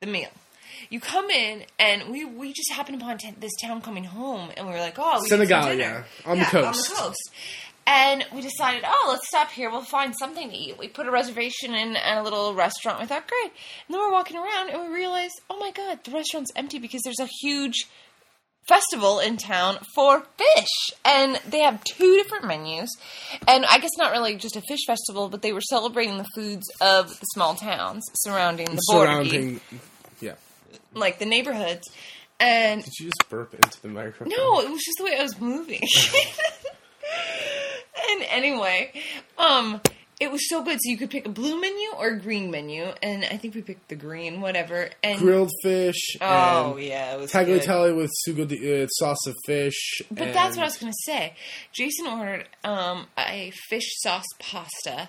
the 0.00 0.06
meal. 0.06 0.30
You 0.88 1.00
come 1.00 1.30
in, 1.30 1.64
and 1.78 2.10
we 2.10 2.24
we 2.24 2.52
just 2.52 2.72
happened 2.72 3.00
upon 3.00 3.18
t- 3.18 3.34
this 3.38 3.52
town 3.62 3.82
coming 3.82 4.04
home, 4.04 4.50
and 4.56 4.66
we 4.66 4.72
were 4.72 4.80
like, 4.80 4.98
oh, 4.98 5.20
we 5.22 5.28
Senegal, 5.28 5.72
yeah, 5.74 6.04
on 6.24 6.38
the 6.38 6.44
coast. 6.46 6.66
on 6.66 6.72
the 6.72 7.00
coast. 7.02 7.30
And 7.84 8.24
we 8.32 8.40
decided, 8.40 8.84
oh, 8.86 9.08
let's 9.10 9.26
stop 9.26 9.50
here. 9.50 9.68
We'll 9.68 9.82
find 9.82 10.14
something 10.16 10.50
to 10.50 10.56
eat. 10.56 10.78
We 10.78 10.86
put 10.86 11.06
a 11.06 11.10
reservation 11.10 11.74
in 11.74 11.96
at 11.96 12.16
a 12.16 12.22
little 12.22 12.54
restaurant. 12.54 13.00
We 13.00 13.06
thought, 13.06 13.26
great. 13.26 13.50
And 13.50 13.94
then 13.94 14.00
we're 14.00 14.12
walking 14.12 14.36
around, 14.36 14.70
and 14.70 14.82
we 14.82 14.94
realized, 14.94 15.34
oh 15.50 15.58
my 15.58 15.72
god, 15.72 15.98
the 16.04 16.12
restaurant's 16.12 16.52
empty 16.56 16.78
because 16.78 17.02
there's 17.02 17.20
a 17.20 17.28
huge 17.40 17.88
festival 18.68 19.18
in 19.18 19.36
town 19.36 19.76
for 19.94 20.20
fish 20.38 20.90
and 21.04 21.40
they 21.48 21.60
have 21.60 21.82
two 21.82 22.14
different 22.14 22.46
menus 22.46 22.88
and 23.48 23.64
i 23.66 23.78
guess 23.78 23.90
not 23.98 24.12
really 24.12 24.36
just 24.36 24.54
a 24.56 24.62
fish 24.68 24.78
festival 24.86 25.28
but 25.28 25.42
they 25.42 25.52
were 25.52 25.60
celebrating 25.60 26.18
the 26.18 26.26
foods 26.34 26.64
of 26.80 27.08
the 27.08 27.26
small 27.34 27.54
towns 27.56 28.04
surrounding 28.14 28.66
the 28.66 28.80
border 28.88 29.10
surrounding. 29.10 29.60
Yeah. 30.20 30.34
like 30.94 31.18
the 31.18 31.26
neighborhoods 31.26 31.90
and 32.38 32.84
Did 32.84 32.92
you 33.00 33.06
just 33.06 33.28
burp 33.28 33.52
into 33.54 33.82
the 33.82 33.88
microphone? 33.88 34.28
no 34.28 34.60
it 34.60 34.70
was 34.70 34.82
just 34.84 34.98
the 34.98 35.04
way 35.04 35.16
i 35.18 35.22
was 35.22 35.40
moving 35.40 35.80
and 38.10 38.22
anyway 38.30 38.92
um 39.38 39.80
it 40.22 40.30
was 40.30 40.48
so 40.48 40.62
good 40.62 40.78
so 40.80 40.90
you 40.90 40.96
could 40.96 41.10
pick 41.10 41.26
a 41.26 41.28
blue 41.28 41.60
menu 41.60 41.88
or 41.98 42.08
a 42.08 42.18
green 42.18 42.50
menu 42.50 42.84
and 43.02 43.24
i 43.24 43.36
think 43.36 43.54
we 43.54 43.62
picked 43.62 43.88
the 43.88 43.96
green 43.96 44.40
whatever 44.40 44.88
and 45.02 45.18
grilled 45.18 45.50
fish. 45.62 46.16
oh 46.20 46.74
and 46.74 46.84
yeah 46.84 47.14
it 47.14 47.20
was 47.20 47.32
good. 47.32 47.46
Tagliatelle 47.46 47.96
with 47.96 48.10
sugo 48.26 48.46
di, 48.46 48.82
uh, 48.82 48.86
sauce 48.86 49.26
of 49.26 49.34
fish. 49.46 50.00
But 50.10 50.32
that's 50.32 50.56
what 50.56 50.62
I 50.62 50.66
was 50.66 50.76
going 50.76 50.92
to 50.92 50.98
say. 51.04 51.34
Jason 51.72 52.06
ordered 52.06 52.46
um, 52.64 53.06
a 53.18 53.52
fish 53.68 53.88
sauce 53.98 54.26
pasta, 54.38 55.08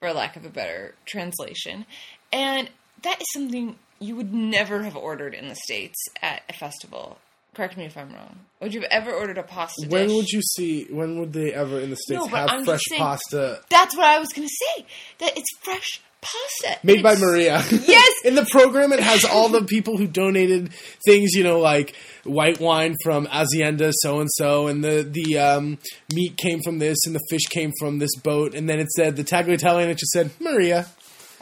for 0.00 0.12
lack 0.12 0.36
of 0.36 0.44
a 0.44 0.48
better 0.48 0.94
translation, 1.06 1.86
and 2.32 2.70
that 3.02 3.20
is 3.20 3.26
something 3.32 3.76
you 3.98 4.16
would 4.16 4.32
never 4.32 4.82
have 4.82 4.96
ordered 4.96 5.34
in 5.34 5.48
the 5.48 5.54
states 5.54 5.98
at 6.22 6.42
a 6.48 6.52
festival. 6.52 7.18
Correct 7.54 7.76
me 7.76 7.84
if 7.84 7.96
I'm 7.96 8.12
wrong. 8.12 8.38
Would 8.60 8.74
you 8.74 8.80
have 8.82 8.90
ever 8.90 9.12
ordered 9.12 9.38
a 9.38 9.42
pasta 9.42 9.86
When 9.88 10.08
dish? 10.08 10.16
would 10.16 10.28
you 10.28 10.42
see? 10.42 10.84
When 10.90 11.18
would 11.20 11.32
they 11.32 11.52
ever 11.52 11.78
in 11.80 11.90
the 11.90 11.96
states 11.96 12.20
No, 12.20 12.28
but 12.28 12.40
have 12.40 12.50
I'm 12.50 12.64
fresh 12.64 12.80
just 12.80 12.88
saying- 12.90 13.00
pasta 13.00 13.60
That's 13.70 13.96
what 13.96 14.06
I 14.06 14.18
was 14.18 14.30
going 14.32 14.48
to 14.48 14.54
say. 14.76 14.86
That 15.18 15.36
it's 15.36 15.48
fresh 15.62 16.00
pasta 16.20 16.78
made 16.82 17.02
by 17.02 17.12
It's- 17.12 17.20
Maria? 17.22 17.62
Yes! 17.86 18.12
in 18.24 18.34
the 18.34 18.46
program, 18.50 18.92
it 18.92 19.00
has 19.00 19.24
all 19.24 19.48
the 19.50 19.62
people 19.64 19.96
who 19.98 20.06
donated 20.06 20.70
things. 21.06 21.34
You 21.34 21.44
know, 21.44 21.60
like 21.60 21.94
white 22.24 22.58
wine 22.60 22.96
from 23.04 23.26
Azienda 23.26 23.92
so 23.94 24.20
and 24.20 24.30
so, 24.32 24.66
and 24.66 24.82
the 24.82 25.02
the 25.08 25.38
um, 25.38 25.78
meat 26.12 26.36
came 26.38 26.60
from 26.64 26.78
this, 26.78 26.96
and 27.06 27.14
the 27.14 27.20
fish 27.30 27.44
came 27.50 27.70
from 27.78 27.98
this 27.98 28.16
boat, 28.16 28.54
and 28.54 28.68
then 28.68 28.80
it 28.80 28.90
said 28.90 29.16
the 29.16 29.24
tagliatelle, 29.24 29.80
and 29.82 29.90
it 29.90 29.98
just 29.98 30.12
said 30.12 30.30
Maria. 30.40 30.86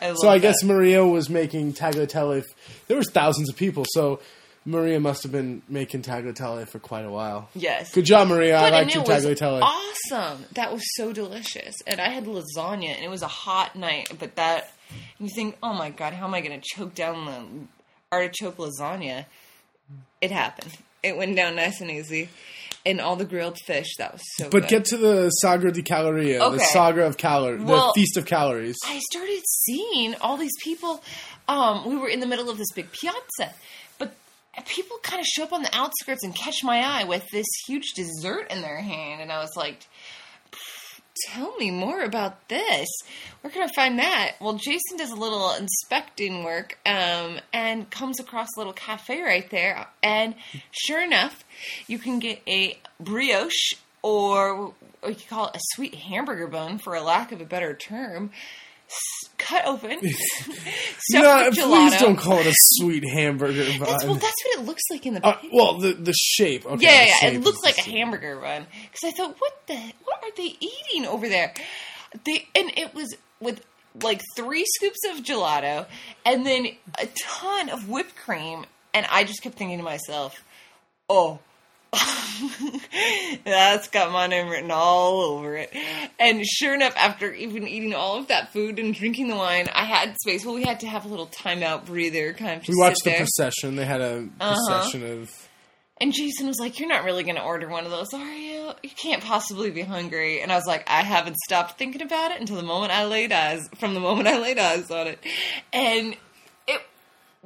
I 0.01 0.09
love 0.09 0.17
So 0.19 0.29
I 0.29 0.39
that. 0.39 0.43
guess 0.43 0.65
Maria 0.65 1.07
was 1.07 1.31
making 1.31 1.75
tagliatelle. 1.75 2.39
If 2.39 2.47
There 2.89 2.97
was 2.97 3.09
thousands 3.11 3.49
of 3.49 3.57
people, 3.57 3.85
so 3.89 4.19
Maria 4.65 5.01
must 5.01 5.23
have 5.25 5.33
been 5.33 5.63
making 5.69 6.03
tagliatelle 6.03 6.69
for 6.69 6.79
quite 6.79 7.05
a 7.05 7.11
while. 7.11 7.49
yes. 7.55 7.93
Good 7.93 8.05
job, 8.05 8.29
Maria. 8.29 8.57
I 8.59 8.61
But 8.61 8.67
and 8.67 8.75
liked 8.75 8.95
your 8.95 9.05
tagliatelle. 9.05 9.61
awesome. 9.63 10.45
That 10.53 10.73
was 10.73 10.83
so 10.97 11.13
delicious. 11.13 11.75
And 11.87 12.01
I 12.01 12.09
had 12.11 12.27
lasagna, 12.27 12.95
and 12.95 13.05
it 13.05 13.11
was 13.11 13.23
a 13.23 13.29
hot 13.29 13.75
night. 13.75 14.09
But 14.19 14.37
that 14.37 14.73
you 15.19 15.29
think, 15.35 15.57
oh 15.63 15.73
my 15.75 15.91
god, 15.91 16.13
how 16.13 16.27
am 16.27 16.35
I 16.35 16.41
going 16.41 16.61
to 16.61 16.65
choke 16.77 16.95
down 16.95 17.25
the 17.27 17.67
artichoke 18.17 18.59
lasagna. 18.59 19.25
It 20.21 20.31
happened. 20.31 20.73
It 21.03 21.17
went 21.17 21.35
down 21.35 21.57
nice 21.57 21.81
and 21.81 21.91
easy. 21.91 22.29
And 22.85 23.01
all 23.01 23.15
the 23.17 23.25
grilled 23.25 23.59
fish, 23.65 23.95
that 23.99 24.13
was 24.13 24.23
so 24.37 24.45
But 24.51 24.63
good. 24.63 24.69
get 24.69 24.85
to 24.87 24.97
the 24.97 25.31
Sagra 25.43 25.73
di 25.73 25.83
Caloria, 25.83 26.39
the 26.39 26.45
Okay. 26.57 26.65
saga 26.65 27.07
of 27.07 27.17
calories, 27.17 27.63
Well- 27.63 27.93
the 27.95 28.01
feast 28.01 28.17
of 28.17 28.27
calories. 28.27 28.77
I 28.85 28.99
started 29.11 29.41
seeing 29.65 30.15
all 30.17 30.37
these 30.37 30.57
people. 30.63 31.03
Um, 31.49 31.89
we 31.89 31.97
were 31.97 32.09
in 32.09 32.19
the 32.21 32.27
middle 32.27 32.51
of 32.51 32.59
this 32.59 32.71
big 32.75 32.91
piazza, 32.93 33.55
people 34.61 34.99
kind 35.03 35.21
of 35.21 35.27
show 35.27 35.45
up 35.45 35.53
on 35.53 35.63
the 35.63 35.75
outskirts 35.75 36.25
and 36.25 36.35
catch 36.35 36.63
my 36.63 36.81
eye 36.81 37.05
with 37.05 37.27
this 37.31 37.47
huge 37.67 37.93
dessert 37.95 38.51
in 38.51 38.61
their 38.61 38.81
hand, 38.81 39.23
and 39.23 39.33
I 39.33 39.39
was 39.41 39.57
like, 39.57 39.87
"Tell 41.29 41.57
me 41.57 41.71
more 41.71 42.03
about 42.03 42.49
this. 42.49 42.89
Where 43.41 43.51
can 43.51 43.63
I 43.63 43.73
find 43.75 43.99
that?" 43.99 44.33
Well, 44.41 44.55
Jason 44.55 44.99
does 44.99 45.11
a 45.11 45.17
little 45.17 45.53
inspecting 45.53 46.45
work, 46.45 46.79
um, 46.85 47.41
and 47.53 47.91
comes 47.91 48.21
across 48.21 48.49
a 48.57 48.61
little 48.61 48.73
cafe 48.73 49.23
right 49.23 49.49
there, 49.51 49.87
and 50.03 50.35
sure 50.71 51.03
enough, 51.03 51.45
you 51.87 51.99
can 51.99 52.19
get 52.19 52.43
a 52.47 52.79
brioche 53.01 53.75
or 54.03 54.75
or 55.03 55.11
you 55.11 55.17
call 55.29 55.49
it 55.49 55.57
a 55.57 55.61
sweet 55.75 55.95
hamburger 55.97 56.47
bun, 56.47 56.79
for 56.79 56.95
a 56.95 57.03
lack 57.03 57.33
of 57.33 57.41
a 57.41 57.45
better 57.45 57.75
term, 57.75 58.31
cut 59.39 59.67
open, 59.67 59.99
No, 61.11 61.51
please 61.53 61.97
don't 61.99 62.17
call 62.17 62.39
it 62.39 62.47
a 62.47 62.55
sweet 62.55 63.05
hamburger 63.05 63.65
bun. 63.79 63.81
That's, 63.81 64.05
well, 64.05 64.15
that's 64.15 64.45
what 64.45 64.59
it 64.59 64.65
looks 64.67 64.83
like 64.91 65.05
in 65.07 65.15
the 65.15 65.27
Uh, 65.27 65.39
well, 65.53 65.79
the 65.79 65.93
the 65.95 66.13
shape. 66.15 66.65
Okay, 66.67 66.85
yeah, 66.85 66.91
the 66.91 67.07
yeah, 67.09 67.15
shape 67.17 67.35
it 67.35 67.45
the 67.45 67.61
like 67.65 67.79
a 67.79 67.83
same. 67.83 67.95
hamburger 67.97 68.37
bun. 68.37 68.67
Because 68.91 69.05
I 69.05 69.11
thought, 69.17 69.37
what 69.39 69.67
the, 69.67 69.77
what 70.05 70.23
are 70.23 70.31
they 70.37 70.57
eating 70.61 71.07
over 71.07 71.29
there? 71.29 71.55
They 72.25 72.47
and 72.55 72.71
it 72.77 72.95
was 72.95 73.15
with 73.41 73.65
like 74.03 74.21
three 74.37 74.65
scoops 74.77 75.01
of 75.11 75.23
gelato 75.25 75.87
and 76.25 76.47
then 76.47 76.69
a 76.99 77.07
ton 77.19 77.69
of 77.69 77.89
whipped 77.89 78.17
cream, 78.17 78.65
and 78.95 79.07
I 79.11 79.25
just 79.25 79.43
kept 79.43 79.57
thinking 79.57 79.79
to 79.79 79.85
myself, 79.85 80.43
oh. 81.09 81.41
That's 83.45 83.89
got 83.89 84.13
my 84.13 84.27
name 84.27 84.49
written 84.49 84.71
all 84.71 85.21
over 85.21 85.57
it. 85.57 85.75
And 86.19 86.45
sure 86.47 86.75
enough, 86.75 86.95
after 86.97 87.33
even 87.33 87.67
eating 87.67 87.95
all 87.95 88.17
of 88.19 88.29
that 88.29 88.53
food 88.53 88.79
and 88.79 88.95
drinking 88.95 89.29
the 89.29 89.37
wine, 89.37 89.69
I 89.75 89.85
had 89.85 90.17
space. 90.21 90.45
Well, 90.45 90.55
we 90.55 90.65
had 90.65 90.81
to 90.81 90.87
have 90.87 91.05
a 91.05 91.09
little 91.09 91.27
timeout 91.27 91.87
breather, 91.87 92.33
kind 92.33 92.53
of 92.53 92.59
just 92.63 92.69
We 92.69 92.77
watched 92.83 93.05
the 93.05 93.11
there. 93.11 93.19
procession. 93.19 93.77
They 93.77 93.85
had 93.85 94.01
a 94.01 94.29
Uh-huh. 94.41 94.55
procession 94.69 95.05
of. 95.21 95.49
And 96.01 96.13
Jason 96.13 96.47
was 96.49 96.59
like, 96.59 96.81
You're 96.81 96.89
not 96.89 97.05
really 97.05 97.23
going 97.23 97.37
to 97.37 97.43
order 97.43 97.69
one 97.69 97.85
of 97.85 97.91
those, 97.91 98.13
are 98.13 98.33
you? 98.35 98.71
You 98.83 98.91
can't 98.91 99.23
possibly 99.23 99.71
be 99.71 99.83
hungry. 99.83 100.41
And 100.43 100.51
I 100.51 100.57
was 100.57 100.67
like, 100.67 100.89
I 100.89 101.03
haven't 101.03 101.37
stopped 101.47 101.79
thinking 101.79 102.03
about 102.03 102.33
it 102.33 102.41
until 102.41 102.57
the 102.57 102.63
moment 102.63 102.93
I 102.93 103.05
laid 103.05 103.33
eyes, 103.33 103.69
from 103.77 103.95
the 103.95 104.01
moment 104.01 104.27
I 104.29 104.39
laid 104.41 104.59
eyes 104.59 104.91
on 104.91 105.07
it. 105.09 105.19
And 105.73 106.17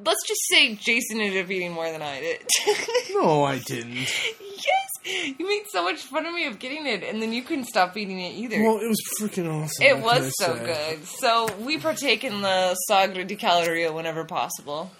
let's 0.05 0.27
just 0.27 0.41
say 0.51 0.75
Jason 0.75 1.21
ended 1.21 1.45
up 1.45 1.51
eating 1.51 1.73
more 1.73 1.91
than 1.91 2.03
I 2.03 2.21
did. 2.21 2.41
No, 3.15 3.45
I 3.45 3.59
didn't. 3.61 3.95
yes! 3.95 5.35
You 5.39 5.47
made 5.47 5.63
so 5.71 5.83
much 5.85 6.01
fun 6.03 6.27
of 6.27 6.35
me 6.35 6.47
of 6.47 6.59
getting 6.59 6.87
it, 6.87 7.03
and 7.03 7.23
then 7.23 7.33
you 7.33 7.43
couldn't 7.43 7.65
stop 7.65 7.97
eating 7.97 8.21
it 8.21 8.35
either. 8.35 8.63
Well, 8.63 8.79
it 8.79 8.89
was 8.89 9.01
freaking 9.19 9.51
awesome. 9.51 9.83
it 9.83 9.99
was 9.99 10.31
so 10.39 10.55
say? 10.55 10.67
good. 10.67 11.07
So 11.07 11.49
we 11.61 11.79
partake 11.79 12.25
in 12.25 12.43
the 12.43 12.77
Sagra 12.91 13.27
di 13.27 13.37
Caloria 13.37 13.93
whenever 13.95 14.25
possible. 14.25 14.91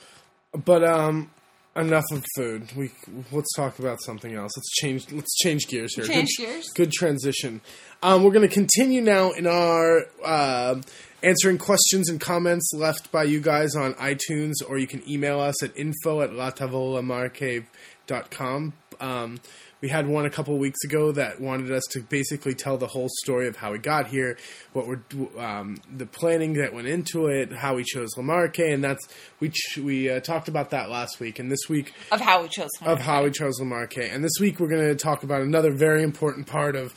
But 0.53 0.83
um, 0.83 1.31
enough 1.77 2.05
of 2.11 2.25
food. 2.35 2.73
We 2.75 2.91
let's 3.31 3.53
talk 3.55 3.79
about 3.79 3.99
something 4.03 4.35
else. 4.35 4.53
Let's 4.57 4.73
change. 4.73 5.13
Let's 5.13 5.37
change 5.37 5.67
gears 5.69 5.95
here. 5.95 6.05
Change 6.05 6.29
good, 6.37 6.47
gears? 6.47 6.69
Good 6.75 6.93
transition. 6.93 7.61
Um, 8.03 8.25
we're 8.25 8.33
going 8.33 8.49
to 8.49 8.55
continue 8.55 9.01
now 9.03 9.33
in 9.33 9.47
our 9.47 10.07
uh, 10.25 10.81
answering 11.23 11.59
questions 11.59 12.09
and 12.09 12.19
comments 12.21 12.73
left 12.75 13.13
by 13.13 13.25
you 13.25 13.41
guys 13.41 13.75
on 13.75 13.93
iTunes, 13.95 14.55
or 14.69 14.79
you 14.79 14.87
can 14.87 15.03
email 15.09 15.41
us 15.41 15.63
at 15.63 15.77
info 15.77 16.21
at 16.23 16.31
latavolamarche.com. 16.31 18.73
Um, 18.99 19.41
we 19.87 19.91
had 19.91 20.09
one 20.09 20.27
a 20.27 20.31
couple 20.31 20.59
weeks 20.59 20.83
ago 20.83 21.13
that 21.13 21.41
wanted 21.41 21.71
us 21.71 21.85
to 21.93 22.01
basically 22.01 22.55
tell 22.55 22.77
the 22.77 22.89
whole 22.89 23.09
story 23.23 23.47
of 23.47 23.55
how 23.55 23.71
we 23.71 23.79
got 23.79 24.09
here, 24.09 24.37
what 24.73 24.89
we're 24.89 24.99
um, 25.41 25.77
the 25.97 26.07
planning 26.07 26.55
that 26.55 26.75
went 26.75 26.89
into 26.89 27.29
it, 27.29 27.53
how 27.53 27.77
we 27.77 27.85
chose 27.85 28.09
Le 28.17 28.25
Marche, 28.25 28.59
and 28.59 28.83
that's 28.83 29.07
we 29.39 29.51
ch- 29.51 29.79
we 29.79 30.11
uh, 30.11 30.19
talked 30.19 30.49
about 30.49 30.71
that 30.71 30.91
last 30.91 31.21
week, 31.21 31.39
and 31.39 31.53
this 31.53 31.69
week 31.69 31.95
Of 32.11 32.21
how 32.21 32.43
we 32.43 32.49
chose 32.49 32.69
one. 32.81 32.91
of 32.91 32.99
how 32.99 33.23
we 33.23 33.31
chose 33.31 33.61
Le 33.61 33.65
Marche. 33.65 33.99
And 33.99 34.25
this 34.25 34.41
week 34.41 34.59
we're 34.59 34.67
going 34.67 34.89
to 34.89 34.97
talk 34.97 35.23
about 35.23 35.43
another 35.43 35.71
very 35.71 36.03
important 36.03 36.49
part 36.49 36.75
of 36.75 36.93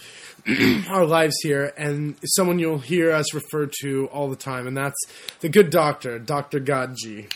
our 0.89 1.05
lives 1.05 1.35
here, 1.43 1.71
and 1.77 2.15
someone 2.25 2.57
you'll 2.57 2.79
hear 2.79 3.11
us 3.11 3.35
refer 3.35 3.69
to 3.81 4.07
all 4.07 4.29
the 4.31 4.35
time, 4.35 4.65
and 4.65 4.75
that's 4.75 4.97
the 5.41 5.49
good 5.49 5.69
doctor, 5.69 6.17
Dr. 6.17 6.59
Gaggi. 6.59 7.31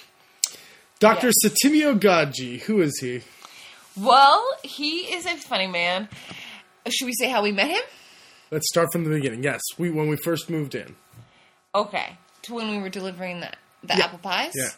Dr. 0.98 1.28
Yes. 1.28 1.36
Settimio 1.46 2.00
Gaggi. 2.00 2.62
Who 2.62 2.82
is 2.82 2.98
he? 3.00 3.22
Well, 3.96 4.44
he 4.64 5.02
is 5.14 5.26
a 5.26 5.36
funny 5.38 5.68
man. 5.68 6.10
Should 6.90 7.06
we 7.06 7.14
say 7.14 7.30
how 7.30 7.42
we 7.44 7.52
met 7.52 7.70
him? 7.70 7.82
Let's 8.52 8.68
start 8.70 8.90
from 8.92 9.04
the 9.04 9.10
beginning. 9.10 9.44
Yes, 9.44 9.62
we 9.78 9.90
when 9.90 10.10
we 10.10 10.18
first 10.18 10.50
moved 10.50 10.76
in. 10.76 10.96
Okay, 11.76 12.18
to 12.44 12.54
when 12.54 12.70
we 12.70 12.80
were 12.80 12.90
delivering 12.90 13.40
the, 13.40 13.52
the 13.84 13.96
Yeah. 13.98 14.06
apple 14.06 14.20
pies? 14.20 14.52
Yeah. 14.56 14.70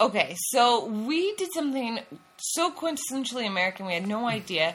Okay, 0.00 0.34
so 0.50 0.86
we 0.86 1.34
did 1.36 1.52
something 1.52 2.00
so 2.38 2.72
quintessentially 2.72 3.46
American, 3.46 3.86
we 3.86 3.94
had 3.94 4.06
no 4.06 4.26
idea. 4.26 4.74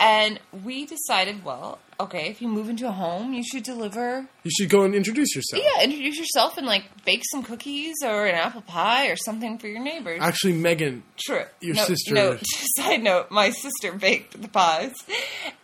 And 0.00 0.40
we 0.64 0.86
decided, 0.86 1.44
well, 1.44 1.78
okay, 2.00 2.30
if 2.30 2.40
you 2.40 2.48
move 2.48 2.70
into 2.70 2.88
a 2.88 2.92
home, 2.92 3.34
you 3.34 3.44
should 3.44 3.62
deliver. 3.62 4.26
You 4.42 4.50
should 4.50 4.70
go 4.70 4.82
and 4.82 4.94
introduce 4.94 5.36
yourself. 5.36 5.62
Yeah, 5.62 5.84
introduce 5.84 6.18
yourself 6.18 6.56
and 6.56 6.66
like 6.66 6.84
bake 7.04 7.22
some 7.30 7.42
cookies 7.42 7.96
or 8.02 8.24
an 8.24 8.34
apple 8.34 8.62
pie 8.62 9.08
or 9.08 9.16
something 9.16 9.58
for 9.58 9.68
your 9.68 9.82
neighbors. 9.82 10.18
Actually, 10.22 10.54
Megan, 10.54 11.02
True. 11.18 11.44
Your 11.60 11.74
note, 11.74 11.86
sister- 11.86 12.14
Note, 12.14 12.40
side 12.76 13.02
note: 13.02 13.30
my 13.30 13.50
sister 13.50 13.92
baked 13.92 14.40
the 14.40 14.48
pies, 14.48 14.94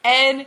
and 0.05 0.47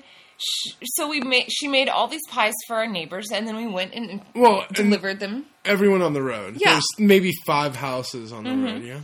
so 0.83 1.09
we 1.09 1.21
made. 1.21 1.51
She 1.51 1.67
made 1.67 1.89
all 1.89 2.07
these 2.07 2.25
pies 2.29 2.53
for 2.67 2.77
our 2.77 2.87
neighbors, 2.87 3.31
and 3.31 3.47
then 3.47 3.57
we 3.57 3.67
went 3.67 3.93
and 3.93 4.21
well, 4.35 4.65
delivered 4.71 5.19
them. 5.19 5.47
everyone 5.65 6.01
on 6.01 6.13
the 6.13 6.21
road. 6.21 6.57
Yeah. 6.57 6.73
There's 6.73 6.85
maybe 6.99 7.33
five 7.45 7.75
houses 7.75 8.31
on 8.31 8.43
the 8.43 8.51
mm-hmm. 8.51 8.63
road. 8.65 8.83
Yeah. 8.83 8.99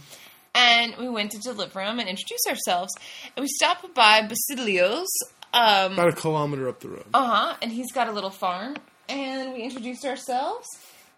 And 0.55 0.95
we 0.97 1.09
went 1.09 1.31
to 1.31 1.37
deliver 1.39 1.83
them 1.83 1.99
and 1.99 2.07
introduce 2.09 2.41
ourselves. 2.47 2.93
And 3.35 3.43
we 3.43 3.47
stopped 3.49 3.93
by 3.93 4.21
Basilio's. 4.25 5.09
Um, 5.53 5.93
About 5.93 6.09
a 6.09 6.13
kilometer 6.13 6.67
up 6.67 6.79
the 6.79 6.89
road. 6.89 7.05
uh 7.13 7.25
huh. 7.25 7.55
And 7.61 7.71
he's 7.71 7.91
got 7.91 8.07
a 8.07 8.11
little 8.11 8.29
farm. 8.31 8.75
And 9.07 9.53
we 9.53 9.61
introduced 9.63 10.03
ourselves, 10.05 10.65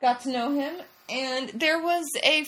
got 0.01 0.19
to 0.21 0.29
know 0.29 0.51
him, 0.53 0.73
and 1.09 1.49
there 1.49 1.81
was 1.81 2.05
a. 2.23 2.43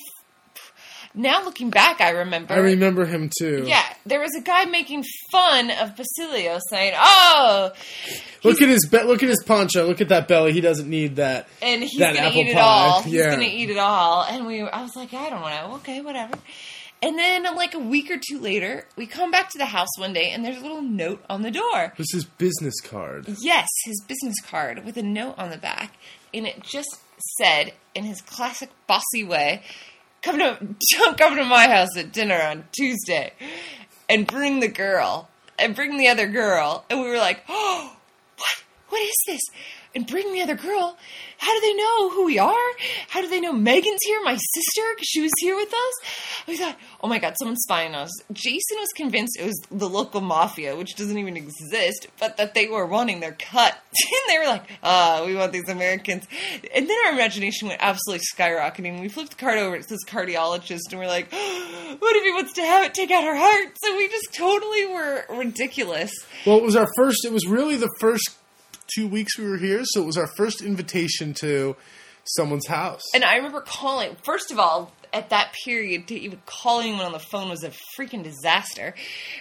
Now 1.15 1.43
looking 1.43 1.71
back, 1.71 2.01
I 2.01 2.09
remember. 2.11 2.53
I 2.53 2.57
remember 2.57 3.05
him 3.05 3.31
too. 3.39 3.63
Yeah, 3.65 3.81
there 4.05 4.19
was 4.19 4.29
a 4.37 4.41
guy 4.41 4.65
making 4.65 5.03
fun 5.31 5.71
of 5.71 5.95
Basilio, 5.95 6.59
saying, 6.69 6.93
"Oh," 6.95 7.71
Look 8.43 8.61
at 8.61 8.69
his 8.69 8.87
be- 8.87 9.01
look 9.03 9.23
at 9.23 9.29
his 9.29 9.43
poncho. 9.43 9.87
Look 9.87 10.01
at 10.01 10.09
that 10.09 10.27
belly. 10.27 10.53
He 10.53 10.61
doesn't 10.61 10.87
need 10.89 11.15
that. 11.15 11.47
and 11.63 11.81
he's 11.81 11.97
That 11.99 12.13
gonna 12.15 12.27
apple 12.27 12.41
eat 12.41 12.47
it 12.49 12.53
pie. 12.55 12.61
all. 12.61 13.01
He's 13.01 13.13
Yeah. 13.13 13.31
gonna 13.31 13.43
eat 13.47 13.69
it 13.71 13.77
all. 13.79 14.23
And 14.23 14.45
we, 14.45 14.61
I 14.61 14.81
was 14.83 14.95
like, 14.95 15.13
I 15.13 15.29
don't 15.31 15.41
know. 15.41 15.75
Okay, 15.77 16.01
whatever. 16.01 16.35
And 17.01 17.17
then, 17.17 17.43
like 17.55 17.73
a 17.73 17.79
week 17.79 18.11
or 18.11 18.17
two 18.17 18.39
later, 18.39 18.85
we 18.97 19.05
come 19.05 19.31
back 19.31 19.49
to 19.51 19.57
the 19.57 19.67
house 19.67 19.97
one 19.97 20.11
day, 20.11 20.31
and 20.31 20.43
there's 20.43 20.57
a 20.57 20.61
little 20.61 20.81
note 20.81 21.23
on 21.29 21.43
the 21.43 21.51
door. 21.51 21.93
This 21.97 22.13
is 22.13 22.25
business 22.25 22.81
card. 22.81 23.25
Yes, 23.41 23.67
his 23.85 24.01
business 24.01 24.35
card 24.41 24.83
with 24.83 24.97
a 24.97 25.03
note 25.03 25.35
on 25.37 25.49
the 25.49 25.57
back, 25.57 25.93
and 26.33 26.45
it 26.45 26.61
just 26.61 26.99
said, 27.37 27.73
in 27.95 28.03
his 28.03 28.21
classic 28.21 28.69
bossy 28.85 29.23
way, 29.23 29.63
"Come 30.21 30.39
to 30.39 30.57
don't 30.99 31.17
come 31.17 31.37
to 31.37 31.45
my 31.45 31.67
house 31.67 31.95
at 31.97 32.11
dinner 32.11 32.41
on 32.41 32.65
Tuesday, 32.73 33.31
and 34.09 34.27
bring 34.27 34.59
the 34.59 34.67
girl, 34.67 35.29
and 35.57 35.75
bring 35.75 35.97
the 35.97 36.09
other 36.09 36.27
girl." 36.27 36.83
And 36.89 36.99
we 36.99 37.07
were 37.07 37.17
like, 37.17 37.43
"Oh, 37.47 37.95
what? 38.37 38.63
What 38.89 39.01
is 39.01 39.15
this?" 39.25 39.41
And 39.95 40.05
bring 40.05 40.31
the 40.33 40.41
other 40.41 40.55
girl. 40.55 40.97
How 41.39 41.53
do 41.53 41.61
they 41.61 41.73
know 41.73 42.09
who 42.09 42.25
we 42.25 42.37
are? 42.37 42.69
How 43.07 43.21
do 43.21 43.27
they 43.27 43.39
know 43.39 43.53
Megan's 43.53 43.99
here, 44.05 44.19
my 44.23 44.35
sister, 44.35 44.81
because 44.93 45.07
she 45.07 45.21
was 45.21 45.31
here 45.39 45.55
with 45.55 45.73
us? 45.73 46.45
We 46.47 46.57
thought, 46.57 46.77
oh 47.01 47.07
my 47.07 47.17
god, 47.17 47.35
someone's 47.39 47.63
spying 47.63 47.95
on 47.95 48.03
us. 48.03 48.11
Jason 48.31 48.77
was 48.77 48.89
convinced 48.95 49.39
it 49.39 49.45
was 49.45 49.59
the 49.71 49.89
local 49.89 50.21
mafia, 50.21 50.75
which 50.75 50.95
doesn't 50.95 51.17
even 51.17 51.37
exist, 51.37 52.07
but 52.19 52.37
that 52.37 52.53
they 52.53 52.67
were 52.67 52.85
wanting 52.85 53.19
their 53.19 53.31
cut. 53.31 53.73
and 53.93 54.21
they 54.27 54.37
were 54.37 54.45
like, 54.45 54.63
ah, 54.83 55.23
we 55.25 55.35
want 55.35 55.53
these 55.53 55.69
Americans. 55.69 56.27
And 56.75 56.87
then 56.87 56.97
our 57.07 57.13
imagination 57.13 57.67
went 57.69 57.81
absolutely 57.81 58.25
skyrocketing. 58.35 58.99
We 58.99 59.09
flipped 59.09 59.31
the 59.31 59.37
card 59.37 59.57
over, 59.57 59.75
it 59.75 59.87
says 59.87 59.99
cardiologist, 60.05 60.91
and 60.91 60.99
we're 60.99 61.07
like, 61.07 61.31
what 61.31 62.15
if 62.15 62.23
he 62.23 62.31
wants 62.31 62.53
to 62.53 62.61
have 62.61 62.85
it 62.85 62.93
take 62.93 63.11
out 63.11 63.23
her 63.23 63.35
heart? 63.35 63.75
So 63.83 63.95
we 63.97 64.07
just 64.07 64.33
totally 64.33 64.85
were 64.85 65.25
ridiculous. 65.29 66.11
Well, 66.45 66.57
it 66.57 66.63
was 66.63 66.75
our 66.75 66.87
first. 66.95 67.25
It 67.25 67.31
was 67.31 67.47
really 67.47 67.75
the 67.75 67.89
first 67.99 68.38
two 68.95 69.07
weeks 69.07 69.37
we 69.37 69.49
were 69.49 69.57
here, 69.57 69.81
so 69.83 70.01
it 70.01 70.05
was 70.05 70.17
our 70.17 70.29
first 70.37 70.61
invitation 70.61 71.33
to 71.35 71.75
someone's 72.25 72.67
house. 72.67 73.01
And 73.15 73.23
I 73.23 73.37
remember 73.37 73.61
calling. 73.61 74.15
First 74.23 74.51
of 74.51 74.59
all, 74.59 74.91
at 75.11 75.31
that 75.31 75.53
period, 75.65 76.07
to 76.09 76.13
even 76.15 76.39
call 76.45 76.81
anyone 76.81 77.03
on 77.03 77.11
the 77.11 77.17
phone 77.31 77.49
was 77.49 77.63
a 77.63 77.71
freaking 77.97 78.23
disaster. 78.23 78.93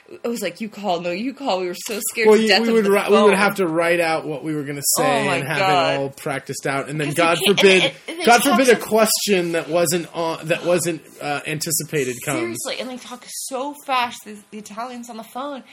It 0.09 0.27
was 0.27 0.41
like 0.41 0.63
you 0.63 0.71
call, 0.71 1.03
no, 1.03 1.11
you 1.11 1.35
call. 1.35 1.61
We 1.61 1.67
were 1.67 1.75
so 1.75 2.01
scared 2.09 2.29
Well, 2.29 2.37
to 2.39 2.43
you, 2.43 2.49
death 2.49 2.63
we 2.63 2.69
of 2.69 2.75
would 2.77 2.85
the 2.87 2.91
ri- 2.91 3.11
we 3.11 3.23
would 3.23 3.35
have 3.35 3.57
to 3.57 3.67
write 3.67 4.01
out 4.01 4.25
what 4.27 4.43
we 4.43 4.55
were 4.55 4.63
going 4.63 4.77
to 4.77 4.83
say 4.97 5.29
Oh 5.29 5.31
and 5.31 5.47
have 5.47 5.59
God. 5.59 5.93
it 5.95 5.99
all 5.99 6.09
practiced 6.09 6.67
out, 6.67 6.89
and 6.89 6.99
then 6.99 7.13
God 7.13 7.37
forbid, 7.47 7.83
and- 7.83 7.95
and- 8.09 8.17
and 8.21 8.25
God 8.27 8.43
forbid, 8.43 8.71
a 8.71 8.77
question 8.79 9.53
that 9.53 9.69
wasn't 9.69 10.09
on 10.17 10.47
that 10.49 10.65
wasn't 10.65 11.03
uh, 11.21 11.43
anticipated 11.47 12.17
comes. 12.25 12.39
Seriously, 12.39 12.81
and 12.81 12.89
they 12.89 12.97
talk 12.97 13.23
so 13.29 13.75
fast, 13.85 14.17
the, 14.25 14.39
the 14.51 14.57
Italians 14.59 15.11
on 15.11 15.19
the 15.19 15.23
phone. 15.25 15.65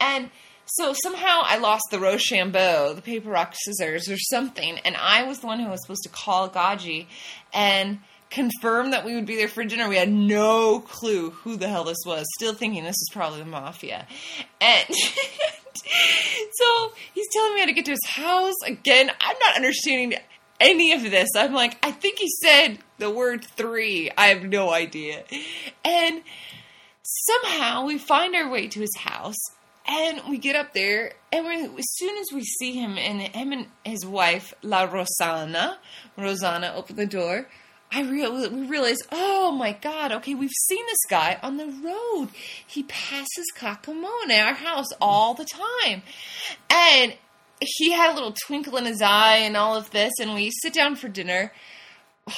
And 0.00 0.30
so 0.66 0.94
somehow 1.02 1.42
I 1.42 1.58
lost 1.58 1.84
the 1.90 2.00
Rochambeau, 2.00 2.94
the 2.94 3.02
paper, 3.02 3.30
rock, 3.30 3.54
scissors, 3.54 4.08
or 4.08 4.16
something, 4.16 4.78
and 4.78 4.96
I 4.96 5.24
was 5.24 5.40
the 5.40 5.46
one 5.46 5.60
who 5.60 5.68
was 5.68 5.82
supposed 5.82 6.04
to 6.04 6.08
call 6.08 6.48
Gaggi 6.48 7.06
and 7.52 8.00
confirm 8.30 8.90
that 8.90 9.04
we 9.04 9.14
would 9.14 9.26
be 9.26 9.36
there 9.36 9.48
for 9.48 9.64
dinner. 9.64 9.88
We 9.88 9.96
had 9.96 10.10
no 10.10 10.80
clue 10.80 11.30
who 11.30 11.56
the 11.56 11.68
hell 11.68 11.84
this 11.84 12.02
was, 12.04 12.26
still 12.36 12.54
thinking 12.54 12.82
this 12.82 12.96
is 12.96 13.10
probably 13.12 13.40
the 13.40 13.46
mafia. 13.46 14.06
And 14.60 14.86
so 16.52 16.92
he's 17.14 17.28
telling 17.32 17.54
me 17.54 17.60
how 17.60 17.66
to 17.66 17.72
get 17.72 17.84
to 17.84 17.92
his 17.92 18.06
house. 18.06 18.56
Again, 18.66 19.10
I'm 19.20 19.36
not 19.38 19.56
understanding 19.56 20.18
any 20.60 20.92
of 20.92 21.02
this. 21.02 21.28
I'm 21.36 21.52
like, 21.52 21.78
I 21.84 21.92
think 21.92 22.18
he 22.18 22.28
said 22.42 22.78
the 22.98 23.10
word 23.10 23.44
three. 23.44 24.10
I 24.16 24.28
have 24.28 24.42
no 24.42 24.70
idea. 24.70 25.24
And 25.84 26.22
somehow 27.02 27.84
we 27.84 27.98
find 27.98 28.34
our 28.34 28.50
way 28.50 28.66
to 28.68 28.80
his 28.80 28.96
house 28.96 29.36
and 29.86 30.22
we 30.28 30.38
get 30.38 30.56
up 30.56 30.72
there 30.72 31.12
and 31.32 31.78
as 31.78 31.84
soon 31.92 32.16
as 32.18 32.26
we 32.32 32.42
see 32.42 32.72
him 32.72 32.96
and 32.98 33.20
him 33.20 33.52
and 33.52 33.66
his 33.84 34.04
wife 34.06 34.54
La 34.62 34.86
Rosana 34.86 35.76
Rosanna 36.16 36.72
open 36.74 36.96
the 36.96 37.06
door 37.06 37.46
I 37.92 38.02
real 38.02 38.32
we 38.50 38.66
realize 38.66 38.98
oh 39.12 39.52
my 39.52 39.72
god 39.72 40.12
okay 40.12 40.34
we've 40.34 40.50
seen 40.50 40.84
this 40.86 41.04
guy 41.08 41.38
on 41.42 41.58
the 41.58 41.66
road. 41.66 42.28
He 42.66 42.82
passes 42.84 43.52
Kakamone 43.56 44.44
our 44.44 44.54
house 44.54 44.88
all 45.00 45.34
the 45.34 45.44
time. 45.44 46.02
And 46.68 47.14
he 47.60 47.92
had 47.92 48.10
a 48.10 48.14
little 48.14 48.34
twinkle 48.46 48.76
in 48.76 48.84
his 48.84 49.00
eye 49.00 49.36
and 49.36 49.56
all 49.56 49.76
of 49.76 49.90
this 49.90 50.12
and 50.20 50.34
we 50.34 50.50
sit 50.50 50.74
down 50.74 50.96
for 50.96 51.08
dinner. 51.08 51.52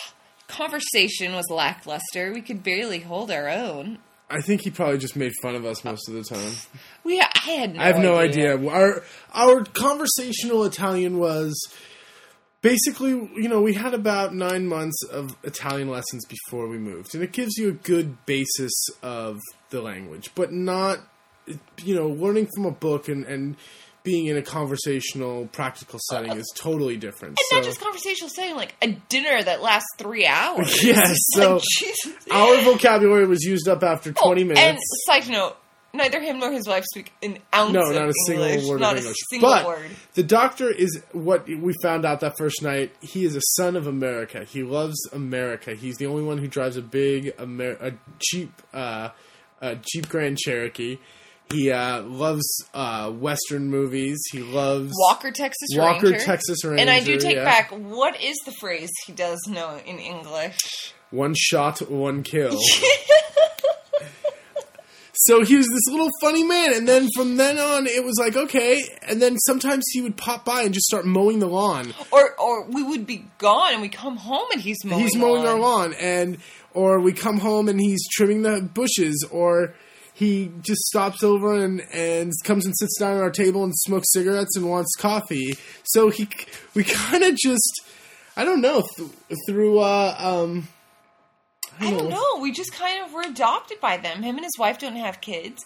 Conversation 0.49 1.35
was 1.35 1.47
lackluster. 1.51 2.33
We 2.33 2.43
could 2.43 2.63
barely 2.63 3.01
hold 3.01 3.31
our 3.31 3.49
own 3.49 3.99
I 4.29 4.41
think 4.41 4.63
he 4.63 4.71
probably 4.71 4.99
just 4.99 5.15
made 5.17 5.33
fun 5.41 5.55
of 5.55 5.65
us 5.65 5.85
most 5.85 6.09
of 6.09 6.15
the 6.15 6.25
time. 6.25 6.53
We, 7.05 7.21
I 7.21 7.31
had 7.39 7.75
no 7.75 7.81
I 7.81 7.87
have 7.87 7.99
no 7.99 8.17
idea. 8.17 8.55
idea. 8.55 8.69
Our 8.69 9.05
our 9.33 9.65
conversational 9.65 10.65
Italian 10.65 11.19
was 11.19 11.55
basically, 12.63 13.11
you 13.11 13.49
know, 13.49 13.63
we 13.63 13.75
had 13.75 13.95
about 13.95 14.35
nine 14.35 14.67
months 14.67 15.05
of 15.05 15.37
Italian 15.45 15.89
lessons 15.89 16.25
before 16.27 16.67
we 16.67 16.79
moved, 16.79 17.15
and 17.15 17.23
it 17.23 17.31
gives 17.31 17.57
you 17.57 17.69
a 17.69 17.73
good 17.73 18.27
basis 18.27 18.73
of 19.05 19.39
the 19.71 19.81
language, 19.81 20.31
but 20.35 20.51
not, 20.51 20.99
you 21.85 21.95
know, 21.95 22.09
learning 22.09 22.49
from 22.57 22.67
a 22.67 22.73
book 22.73 23.09
and 23.09 23.25
and 23.25 23.55
being 24.07 24.27
in 24.27 24.37
a 24.39 24.43
conversational, 24.43 25.47
practical 25.49 25.99
setting 26.09 26.33
is 26.33 26.51
totally 26.57 26.97
different. 26.97 27.33
And 27.33 27.39
so 27.51 27.57
not 27.57 27.65
just 27.65 27.81
conversational 27.81 28.31
setting, 28.31 28.55
like 28.57 28.75
a 28.81 28.93
dinner 29.09 29.43
that 29.43 29.61
lasts 29.61 29.89
three 29.99 30.27
hours. 30.27 30.81
Yes, 30.83 31.11
It's 31.11 31.35
so 31.35 31.55
like, 31.57 32.33
our 32.33 32.63
vocabulary 32.63 33.27
was 33.27 33.43
used 33.43 33.69
up 33.69 33.83
after 33.83 34.11
Oh, 34.17 34.27
twenty 34.27 34.45
minutes. 34.45 34.61
And 34.63 34.79
side 35.25 35.29
note, 35.31 35.57
neither 35.93 36.21
him 36.21 36.39
nor 36.39 36.53
his 36.53 36.69
wife 36.69 36.85
speak 36.93 37.13
an 37.23 37.39
ounce 37.55 37.73
No, 37.73 37.81
of 37.89 37.95
not 37.97 38.09
a 38.09 38.13
single 38.27 38.45
English, 38.45 38.69
word 38.69 38.81
not 38.81 38.93
of 38.93 38.99
a 38.99 39.01
English. 39.01 39.17
single 39.31 39.49
but 39.51 39.67
word. 39.67 39.91
the 40.15 40.23
doctor 40.23 40.71
is 40.71 41.03
what 41.13 41.47
we 41.49 41.75
found 41.83 42.05
out 42.07 42.21
that 42.21 42.39
first 42.39 42.63
night. 42.63 42.93
He 43.01 43.25
is 43.25 43.35
a 43.35 43.41
son 43.57 43.75
of 43.75 43.87
America. 43.89 44.45
He 44.45 44.63
loves 44.63 44.97
America. 45.13 45.75
He's 45.75 45.97
the 45.97 46.07
only 46.07 46.23
one 46.23 46.39
who 46.39 46.47
drives 46.47 46.77
a 46.77 46.83
big 46.83 47.33
Amer- 47.41 47.79
a 47.81 47.93
Jeep, 48.21 48.53
uh, 48.73 49.09
a 49.61 49.77
Jeep 49.77 50.09
Grand 50.09 50.39
Cherokee. 50.39 50.99
He 51.53 51.71
uh, 51.71 52.03
loves 52.03 52.47
uh, 52.75 53.11
Western 53.13 53.69
movies. 53.71 54.19
He 54.33 54.41
loves 54.41 54.93
Walker, 54.95 55.31
Texas 55.31 55.69
Walker, 55.75 56.11
Ranger. 56.11 56.25
Texas 56.25 56.65
Ranger. 56.65 56.81
And 56.81 56.91
I 56.91 57.01
do 57.01 57.19
take 57.19 57.37
yeah. 57.37 57.45
back, 57.45 57.71
what 57.71 58.21
is 58.21 58.37
the 58.45 58.53
phrase 58.61 58.91
he 59.07 59.13
does 59.13 59.39
know 59.49 59.81
in 59.87 59.99
English? 59.99 60.59
one 61.11 61.35
shot, 61.37 61.89
one 61.91 62.23
kill. 62.23 62.59
So 65.19 65.43
he 65.43 65.57
was 65.57 65.67
this 65.67 65.89
little 65.89 66.11
funny 66.21 66.45
man, 66.45 66.75
and 66.75 66.87
then 66.87 67.09
from 67.17 67.37
then 67.37 67.59
on, 67.59 67.87
it 67.87 68.05
was 68.05 68.17
like 68.19 68.37
okay. 68.37 68.85
And 69.09 69.21
then 69.21 69.39
sometimes 69.39 69.85
he 69.91 70.03
would 70.03 70.17
pop 70.17 70.45
by 70.45 70.63
and 70.63 70.75
just 70.75 70.87
start 70.87 71.07
mowing 71.07 71.39
the 71.39 71.47
lawn. 71.47 71.95
Or 72.13 72.39
or 72.39 72.69
we 72.69 72.83
would 72.83 73.07
be 73.07 73.25
gone 73.39 73.73
and 73.73 73.83
we 73.83 73.89
come 73.89 74.19
home 74.19 74.47
and 74.53 74.61
he's 74.61 74.85
mowing 74.85 75.03
he's 75.03 75.17
mowing 75.17 75.43
the 75.43 75.53
our 75.53 75.59
lawn 75.59 75.95
and 75.95 76.37
or 76.75 77.01
we 77.01 77.13
come 77.13 77.39
home 77.39 77.69
and 77.69 77.81
he's 77.81 78.07
trimming 78.13 78.43
the 78.43 78.61
bushes 78.61 79.27
or 79.33 79.75
he 80.17 80.51
just 80.63 80.81
stops 80.87 81.23
over 81.23 81.63
and, 81.63 81.83
and 81.93 82.33
comes 82.43 82.65
and 82.65 82.75
sits 82.79 82.99
down 82.99 83.19
at 83.19 83.23
our 83.23 83.31
table 83.31 83.63
and 83.65 83.75
smokes 83.77 84.11
cigarettes 84.13 84.57
and 84.57 84.69
wants 84.69 84.91
coffee 84.97 85.57
so 85.85 86.09
he 86.09 86.27
we 86.75 86.83
kind 86.85 87.23
of 87.23 87.37
just 87.37 87.83
i 88.37 88.45
don't 88.45 88.63
know 88.63 88.83
th- 88.97 89.11
through 89.47 89.79
uh 89.79 90.15
um 90.19 90.67
I 91.79 91.91
don't 91.91 92.09
know. 92.09 92.39
We 92.41 92.53
just 92.53 92.73
kind 92.73 93.05
of 93.05 93.13
were 93.13 93.21
adopted 93.21 93.81
by 93.81 93.99
them. 93.99 94.23
Him 94.23 94.37
and 94.37 94.45
his 94.45 94.59
wife 94.59 94.79
don't 94.79 94.97
have 94.97 95.21
kids. 95.21 95.65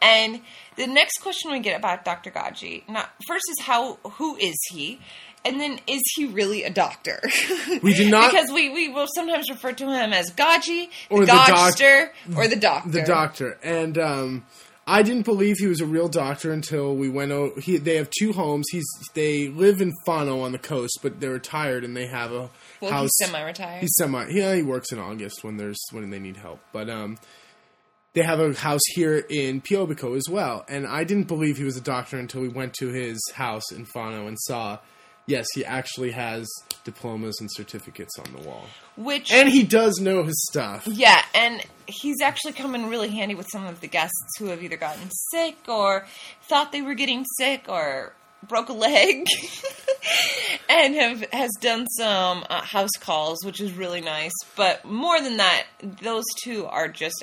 And 0.00 0.40
the 0.76 0.86
next 0.86 1.18
question 1.18 1.50
we 1.50 1.60
get 1.60 1.76
about 1.76 2.04
Dr. 2.04 2.30
Gaggi, 2.30 2.88
not 2.88 3.10
first 3.26 3.44
is 3.50 3.66
how 3.66 3.96
who 3.96 4.36
is 4.36 4.56
he? 4.70 5.00
And 5.44 5.58
then 5.58 5.80
is 5.86 6.02
he 6.16 6.26
really 6.26 6.64
a 6.64 6.70
doctor? 6.70 7.20
We 7.82 7.94
did 7.94 8.10
not- 8.10 8.30
because 8.32 8.50
we, 8.52 8.68
we 8.70 8.88
will 8.88 9.06
sometimes 9.14 9.48
refer 9.48 9.72
to 9.72 9.84
him 9.86 10.12
as 10.12 10.30
Gaggi, 10.32 10.88
the 11.08 11.14
Or 11.14 11.24
the 11.26 11.32
Godster, 11.32 12.10
or 12.36 12.46
the 12.46 12.56
doctor. 12.56 12.90
the 12.90 13.02
doctor 13.02 13.58
and 13.62 13.96
um 13.98 14.44
I 14.86 15.02
didn't 15.04 15.22
believe 15.24 15.56
he 15.58 15.68
was 15.68 15.80
a 15.80 15.86
real 15.86 16.08
doctor 16.08 16.50
until 16.50 16.96
we 16.96 17.08
went 17.08 17.30
over. 17.30 17.60
He, 17.60 17.76
they 17.76 17.94
have 17.94 18.10
two 18.10 18.32
homes. 18.32 18.66
He's 18.72 18.84
they 19.14 19.46
live 19.48 19.80
in 19.80 19.92
Fano 20.04 20.40
on 20.40 20.50
the 20.50 20.58
coast, 20.58 20.98
but 21.00 21.20
they're 21.20 21.30
retired 21.30 21.84
and 21.84 21.96
they 21.96 22.06
have 22.08 22.32
a 22.32 22.50
Well, 22.80 22.90
house. 22.90 23.10
he's 23.20 23.28
semi-retired. 23.28 23.82
He's 23.82 23.94
semi. 23.96 24.26
Yeah, 24.30 24.54
he 24.56 24.62
works 24.62 24.90
in 24.90 24.98
August 24.98 25.44
when 25.44 25.58
there's 25.58 25.78
when 25.92 26.10
they 26.10 26.18
need 26.18 26.38
help. 26.38 26.58
But 26.72 26.90
um, 26.90 27.18
they 28.14 28.22
have 28.22 28.40
a 28.40 28.52
house 28.54 28.80
here 28.94 29.18
in 29.30 29.60
Piobico 29.60 30.16
as 30.16 30.28
well. 30.28 30.64
And 30.68 30.86
I 30.88 31.04
didn't 31.04 31.28
believe 31.28 31.56
he 31.56 31.64
was 31.64 31.76
a 31.76 31.80
doctor 31.82 32.18
until 32.18 32.40
we 32.40 32.48
went 32.48 32.74
to 32.74 32.88
his 32.88 33.20
house 33.34 33.70
in 33.70 33.84
Fano 33.84 34.26
and 34.26 34.36
saw. 34.40 34.78
Yes, 35.26 35.46
he 35.54 35.64
actually 35.64 36.10
has 36.12 36.48
diplomas 36.84 37.36
and 37.40 37.48
certificates 37.52 38.18
on 38.18 38.32
the 38.32 38.48
wall, 38.48 38.66
Which 38.96 39.32
and 39.32 39.48
he 39.48 39.62
does 39.62 40.00
know 40.00 40.24
his 40.24 40.42
stuff. 40.50 40.86
Yeah, 40.86 41.22
and 41.34 41.62
he's 41.86 42.20
actually 42.20 42.52
come 42.54 42.74
in 42.74 42.88
really 42.88 43.10
handy 43.10 43.34
with 43.34 43.46
some 43.50 43.66
of 43.66 43.80
the 43.80 43.86
guests 43.86 44.38
who 44.38 44.46
have 44.46 44.62
either 44.62 44.76
gotten 44.76 45.10
sick 45.30 45.56
or 45.68 46.06
thought 46.48 46.72
they 46.72 46.82
were 46.82 46.94
getting 46.94 47.24
sick 47.38 47.66
or 47.68 48.14
broke 48.48 48.70
a 48.70 48.72
leg 48.72 49.26
and 50.68 50.94
have 50.94 51.20
has 51.32 51.50
done 51.60 51.86
some 51.88 52.44
uh, 52.48 52.62
house 52.62 52.96
calls, 52.98 53.44
which 53.44 53.60
is 53.60 53.72
really 53.72 54.00
nice. 54.00 54.32
But 54.56 54.84
more 54.84 55.20
than 55.20 55.36
that, 55.36 55.66
those 56.02 56.24
two 56.42 56.66
are 56.66 56.88
just 56.88 57.22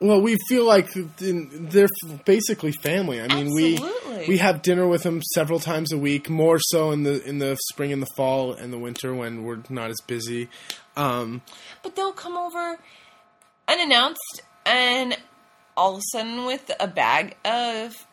Well, 0.00 0.22
we 0.22 0.38
feel 0.48 0.64
like 0.64 0.88
they're 1.18 1.88
basically 2.24 2.72
family. 2.72 3.20
I 3.20 3.28
mean, 3.28 3.46
Absolutely. 3.46 4.18
we 4.18 4.28
we 4.28 4.38
have 4.38 4.62
dinner 4.62 4.86
with 4.86 5.02
them 5.02 5.20
several 5.34 5.60
times 5.60 5.92
a 5.92 5.98
week, 5.98 6.30
more 6.30 6.58
so 6.58 6.90
in 6.90 7.02
the 7.02 7.22
in 7.24 7.38
the 7.38 7.58
spring 7.70 7.92
and 7.92 8.00
the 8.00 8.08
fall 8.16 8.52
and 8.52 8.72
the 8.72 8.78
winter 8.78 9.14
when 9.14 9.44
we're 9.44 9.58
not 9.68 9.90
as 9.90 9.98
busy. 10.06 10.48
Um, 10.96 11.42
but 11.82 11.96
they'll 11.96 12.12
come 12.12 12.36
over 12.36 12.78
unannounced 13.68 14.42
and 14.66 15.16
all 15.76 15.92
of 15.94 15.98
a 15.98 16.02
sudden 16.12 16.46
with 16.46 16.70
a 16.80 16.88
bag 16.88 17.36
of 17.44 18.06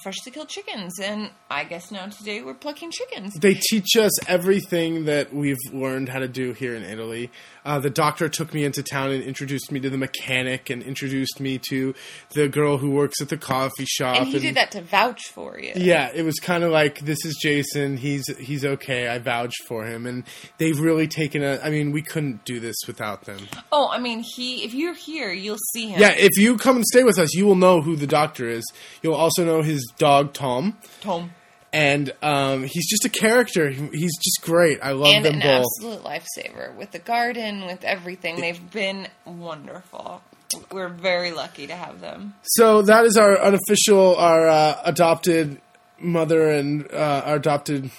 freshly 0.00 0.32
killed 0.32 0.48
chickens 0.48 0.98
and 0.98 1.30
I 1.50 1.64
guess 1.64 1.90
now 1.90 2.06
today 2.06 2.42
we're 2.42 2.54
plucking 2.54 2.92
chickens. 2.92 3.34
they 3.34 3.54
teach 3.54 3.94
us 3.96 4.10
everything 4.26 5.04
that 5.04 5.34
we've 5.34 5.58
learned 5.70 6.08
how 6.08 6.18
to 6.20 6.28
do 6.28 6.54
here 6.54 6.74
in 6.74 6.82
Italy. 6.82 7.30
Uh, 7.64 7.78
the 7.78 7.90
doctor 7.90 8.28
took 8.28 8.54
me 8.54 8.64
into 8.64 8.82
town 8.82 9.10
and 9.10 9.22
introduced 9.22 9.70
me 9.70 9.78
to 9.80 9.90
the 9.90 9.98
mechanic 9.98 10.70
and 10.70 10.82
introduced 10.82 11.38
me 11.40 11.58
to 11.58 11.94
the 12.34 12.48
girl 12.48 12.78
who 12.78 12.90
works 12.90 13.20
at 13.20 13.28
the 13.28 13.36
coffee 13.36 13.84
shop. 13.84 14.16
And 14.16 14.26
he 14.26 14.38
did 14.38 14.56
that 14.56 14.70
to 14.72 14.80
vouch 14.80 15.28
for 15.28 15.60
you. 15.60 15.72
Yeah, 15.76 16.10
it 16.12 16.22
was 16.22 16.40
kind 16.40 16.64
of 16.64 16.72
like 16.72 17.00
this 17.00 17.24
is 17.24 17.38
Jason. 17.40 17.96
He's 17.98 18.26
he's 18.38 18.64
okay. 18.64 19.08
I 19.08 19.18
vouch 19.18 19.54
for 19.68 19.84
him, 19.84 20.06
and 20.06 20.24
they've 20.58 20.80
really 20.80 21.06
taken 21.06 21.44
a. 21.44 21.60
I 21.62 21.70
mean, 21.70 21.92
we 21.92 22.02
couldn't 22.02 22.44
do 22.44 22.58
this 22.58 22.76
without 22.86 23.26
them. 23.26 23.46
Oh, 23.70 23.88
I 23.92 23.98
mean, 23.98 24.24
he. 24.24 24.64
If 24.64 24.74
you're 24.74 24.94
here, 24.94 25.30
you'll 25.30 25.58
see 25.72 25.88
him. 25.88 26.00
Yeah, 26.00 26.14
if 26.16 26.36
you 26.36 26.56
come 26.56 26.76
and 26.76 26.84
stay 26.86 27.04
with 27.04 27.18
us, 27.18 27.32
you 27.34 27.46
will 27.46 27.54
know 27.54 27.80
who 27.80 27.94
the 27.94 28.08
doctor 28.08 28.48
is. 28.48 28.64
You'll 29.02 29.14
also 29.14 29.44
know 29.44 29.62
his 29.62 29.81
dog 29.98 30.32
Tom, 30.32 30.78
Tom. 31.00 31.32
and 31.72 32.12
um, 32.22 32.64
he's 32.64 32.88
just 32.88 33.04
a 33.04 33.08
character. 33.08 33.70
He's 33.70 34.16
just 34.16 34.40
great. 34.42 34.78
I 34.82 34.92
love 34.92 35.14
And 35.14 35.24
them 35.24 35.34
an 35.34 35.40
both. 35.40 35.64
absolute 35.64 36.02
lifesaver 36.02 36.74
with 36.76 36.90
the 36.92 36.98
garden, 36.98 37.66
with 37.66 37.84
everything. 37.84 38.40
They've 38.40 38.70
been 38.70 39.08
wonderful. 39.24 40.22
We're 40.70 40.88
very 40.90 41.30
lucky 41.32 41.66
to 41.66 41.74
have 41.74 42.00
them. 42.00 42.34
So 42.42 42.82
that 42.82 43.04
is 43.06 43.16
our 43.16 43.38
unofficial, 43.38 44.16
our 44.16 44.48
uh, 44.48 44.82
adopted 44.84 45.60
mother 45.98 46.50
and 46.50 46.86
uh, 46.92 47.22
our 47.24 47.36
adopted 47.36 47.90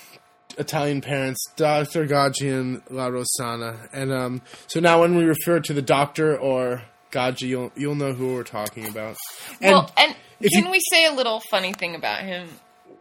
Italian 0.60 1.02
parents, 1.02 1.44
Dr. 1.56 2.06
Gaggi 2.06 2.54
and 2.54 2.82
La 2.92 3.08
Rosana. 3.10 3.90
And 3.92 4.12
um, 4.12 4.42
so 4.68 4.80
now 4.80 5.02
when 5.02 5.16
we 5.16 5.24
refer 5.24 5.60
to 5.62 5.74
the 5.74 5.82
doctor 5.82 6.38
or 6.38 6.84
Gaggi, 7.12 7.48
you'll, 7.48 7.72
you'll 7.76 7.96
know 7.96 8.14
who 8.14 8.34
we're 8.36 8.44
talking 8.44 8.88
about. 8.88 9.16
And 9.62 9.72
well, 9.72 9.92
and 9.98 10.16
can 10.52 10.66
you- 10.66 10.72
we 10.72 10.80
say 10.92 11.06
a 11.06 11.12
little 11.12 11.42
funny 11.52 11.74
thing 11.74 11.96
about 11.96 12.22
him? 12.24 12.50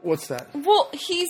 what's 0.02 0.26
that? 0.28 0.48
Well, 0.54 0.88
he's 0.92 1.28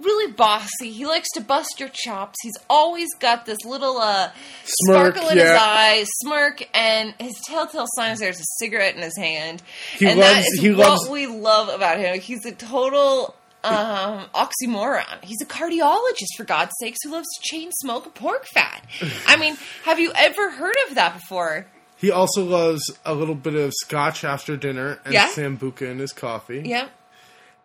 really 0.00 0.32
bossy. 0.32 0.90
He 0.90 1.06
likes 1.06 1.28
to 1.34 1.40
bust 1.40 1.78
your 1.80 1.88
chops. 1.92 2.36
He's 2.42 2.56
always 2.68 3.08
got 3.20 3.46
this 3.46 3.58
little 3.64 3.98
uh, 3.98 4.30
Smirk, 4.64 5.14
sparkle 5.14 5.30
in 5.30 5.38
his 5.38 5.46
yeah. 5.46 5.58
eye, 5.60 6.04
smirk, 6.22 6.68
and 6.74 7.14
his 7.20 7.34
telltale 7.48 7.86
sign 7.96 8.12
is 8.12 8.18
there's 8.20 8.40
a 8.40 8.44
cigarette 8.58 8.96
in 8.96 9.02
his 9.02 9.16
hand. 9.16 9.62
He 9.98 10.06
and 10.06 10.18
loves- 10.18 10.34
that 10.34 10.64
is 10.64 10.76
what 10.76 10.88
loves- 10.88 11.08
we 11.08 11.26
love 11.26 11.68
about 11.68 11.98
him. 11.98 12.20
He's 12.20 12.44
a 12.44 12.52
total 12.52 13.34
um, 13.64 14.24
oxymoron. 14.34 15.22
He's 15.24 15.40
a 15.42 15.46
cardiologist, 15.46 16.36
for 16.36 16.44
God's 16.44 16.72
sakes, 16.80 16.98
who 17.04 17.10
loves 17.10 17.26
to 17.26 17.40
chain 17.56 17.70
smoke 17.72 18.14
pork 18.14 18.46
fat. 18.46 18.84
I 19.26 19.36
mean, 19.36 19.56
have 19.84 19.98
you 19.98 20.12
ever 20.14 20.50
heard 20.50 20.76
of 20.88 20.94
that 20.94 21.14
before? 21.14 21.66
He 21.98 22.10
also 22.10 22.44
loves 22.44 22.82
a 23.04 23.14
little 23.14 23.34
bit 23.34 23.54
of 23.54 23.72
scotch 23.82 24.24
after 24.24 24.56
dinner 24.56 25.00
and 25.04 25.12
Yeah. 25.14 25.28
sambuca 25.30 25.82
in 25.90 25.98
his 25.98 26.12
coffee. 26.12 26.62
Yep. 26.64 26.90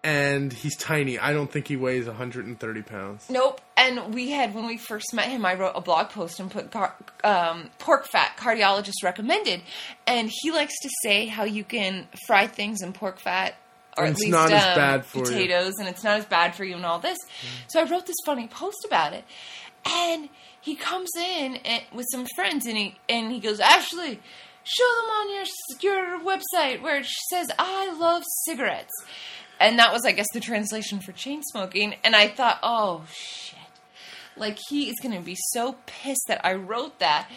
And 0.05 0.51
he's 0.51 0.75
tiny. 0.75 1.17
I 1.17 1.31
don't 1.31 1.49
think 1.49 1.69
he 1.69 1.77
weighs 1.77 2.07
130 2.07 2.81
pounds. 2.81 3.25
Nope. 3.29 3.61
And 3.77 4.13
we 4.13 4.31
had 4.31 4.53
when 4.53 4.65
we 4.65 4.75
first 4.77 5.13
met 5.13 5.27
him, 5.29 5.45
I 5.45 5.53
wrote 5.53 5.73
a 5.75 5.81
blog 5.81 6.09
post 6.09 6.41
and 6.41 6.51
put 6.51 6.71
car- 6.71 6.95
um, 7.23 7.69
pork 7.79 8.07
fat 8.07 8.35
cardiologist 8.37 9.01
recommended, 9.03 9.61
and 10.05 10.29
he 10.41 10.51
likes 10.51 10.73
to 10.81 10.89
say 11.03 11.27
how 11.27 11.45
you 11.45 11.63
can 11.63 12.07
fry 12.27 12.47
things 12.47 12.81
in 12.81 12.91
pork 12.91 13.19
fat. 13.19 13.55
Or 13.95 14.05
And 14.05 14.15
at 14.15 14.19
least 14.21 14.33
um, 14.35 15.01
for 15.03 15.19
you. 15.19 15.23
potatoes, 15.25 15.73
and 15.79 15.87
it's 15.87 16.03
not 16.03 16.17
as 16.17 16.25
bad 16.25 16.55
for 16.55 16.63
you, 16.65 16.75
and 16.75 16.83
all 16.83 16.97
this. 16.97 17.17
So 17.67 17.79
I 17.79 17.83
wrote 17.83 18.07
this 18.07 18.15
funny 18.25 18.47
post 18.47 18.83
about 18.85 19.13
it, 19.13 19.23
and 19.85 20.29
he 20.61 20.75
comes 20.75 21.09
in 21.17 21.57
and, 21.57 21.83
with 21.93 22.07
some 22.11 22.25
friends, 22.35 22.65
and 22.65 22.77
he 22.77 22.95
and 23.09 23.31
he 23.31 23.39
goes, 23.39 23.59
Ashley, 23.59 24.19
show 24.63 25.01
them 25.01 25.09
on 25.09 25.33
your 25.33 25.45
your 25.81 26.19
website 26.19 26.81
where 26.81 26.99
it 26.99 27.05
says 27.29 27.49
I 27.59 27.93
love 27.97 28.23
cigarettes, 28.45 28.93
and 29.59 29.77
that 29.79 29.91
was, 29.91 30.05
I 30.05 30.11
guess, 30.11 30.27
the 30.33 30.39
translation 30.39 30.99
for 30.99 31.11
chain 31.11 31.41
smoking. 31.43 31.95
And 32.03 32.15
I 32.15 32.27
thought, 32.27 32.59
oh 32.63 33.03
shit, 33.11 33.59
like 34.37 34.57
he 34.69 34.89
is 34.89 34.95
going 35.01 35.15
to 35.15 35.23
be 35.23 35.37
so 35.51 35.75
pissed 35.85 36.27
that 36.27 36.45
I 36.45 36.53
wrote 36.53 36.99
that. 36.99 37.29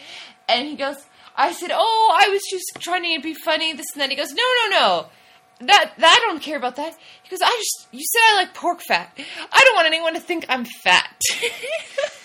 And 0.48 0.68
he 0.68 0.76
goes, 0.76 0.96
I 1.36 1.52
said, 1.52 1.70
oh, 1.72 2.18
I 2.20 2.28
was 2.28 2.42
just 2.48 2.78
trying 2.80 3.02
to 3.16 3.22
be 3.22 3.34
funny, 3.34 3.72
this 3.72 3.86
and 3.94 4.02
that. 4.02 4.10
He 4.10 4.16
goes, 4.16 4.32
no, 4.32 4.42
no, 4.64 4.70
no. 4.70 5.06
That, 5.66 5.94
that 5.98 6.20
I 6.22 6.30
don't 6.30 6.42
care 6.42 6.58
about 6.58 6.76
that. 6.76 6.94
He 7.22 7.30
goes, 7.30 7.40
I 7.42 7.50
just 7.50 7.88
you 7.90 8.04
said 8.04 8.20
I 8.24 8.36
like 8.36 8.54
pork 8.54 8.82
fat. 8.86 9.10
I 9.52 9.60
don't 9.64 9.74
want 9.74 9.86
anyone 9.86 10.14
to 10.14 10.20
think 10.20 10.46
I'm 10.48 10.64
fat. 10.64 11.20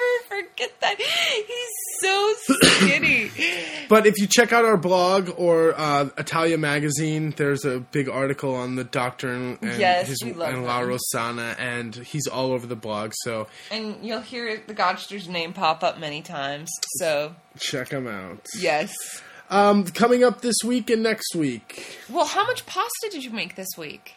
Never 0.00 0.42
forget 0.42 0.72
that. 0.80 0.96
He's 0.98 2.00
so 2.00 2.34
skinny. 2.54 3.30
But 3.88 4.06
if 4.06 4.18
you 4.18 4.28
check 4.28 4.52
out 4.52 4.64
our 4.64 4.76
blog 4.76 5.30
or 5.36 5.74
uh, 5.76 6.10
Italia 6.16 6.56
magazine, 6.56 7.34
there's 7.36 7.64
a 7.64 7.80
big 7.80 8.08
article 8.08 8.54
on 8.54 8.76
the 8.76 8.84
doctor 8.84 9.32
and, 9.32 9.58
Yes, 9.62 10.06
his 10.06 10.22
and 10.22 10.36
La. 10.38 10.82
Rosana, 10.82 11.58
and 11.58 11.96
he's 11.96 12.28
all 12.28 12.52
over 12.52 12.68
the 12.68 12.76
blog. 12.76 13.12
So 13.24 13.48
and 13.68 13.96
you'll 14.00 14.20
hear 14.20 14.62
the 14.64 14.74
Godster's 14.74 15.28
name 15.28 15.52
pop 15.52 15.82
up 15.82 15.98
many 15.98 16.22
times. 16.22 16.70
So 16.98 17.34
check 17.58 17.88
him 17.88 18.06
out. 18.06 18.46
yes. 18.60 18.94
Um, 19.50 19.84
coming 19.86 20.22
up 20.22 20.40
this 20.42 20.58
week 20.64 20.88
and 20.90 21.02
next 21.02 21.34
week. 21.34 21.98
Well, 22.08 22.26
how 22.26 22.46
much 22.46 22.66
pasta 22.66 23.08
did 23.10 23.24
you 23.24 23.32
make 23.32 23.56
this 23.56 23.70
week? 23.76 24.14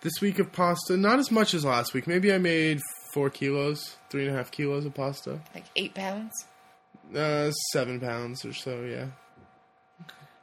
This 0.00 0.14
week 0.22 0.38
of 0.38 0.52
pasta, 0.52 0.96
not 0.96 1.18
as 1.18 1.30
much 1.30 1.52
as 1.52 1.66
last 1.66 1.92
week. 1.92 2.06
Maybe 2.06 2.32
I 2.32 2.38
made 2.38 2.80
four 3.12 3.28
kilos, 3.28 3.98
three 4.12 4.26
and 4.26 4.34
a 4.34 4.36
half 4.36 4.50
kilos 4.50 4.84
of 4.84 4.92
pasta. 4.92 5.40
Like 5.54 5.64
eight 5.74 5.94
pounds. 5.94 6.32
Uh, 7.16 7.50
seven 7.72 7.98
pounds 7.98 8.44
or 8.44 8.52
so, 8.52 8.82
yeah. 8.82 9.06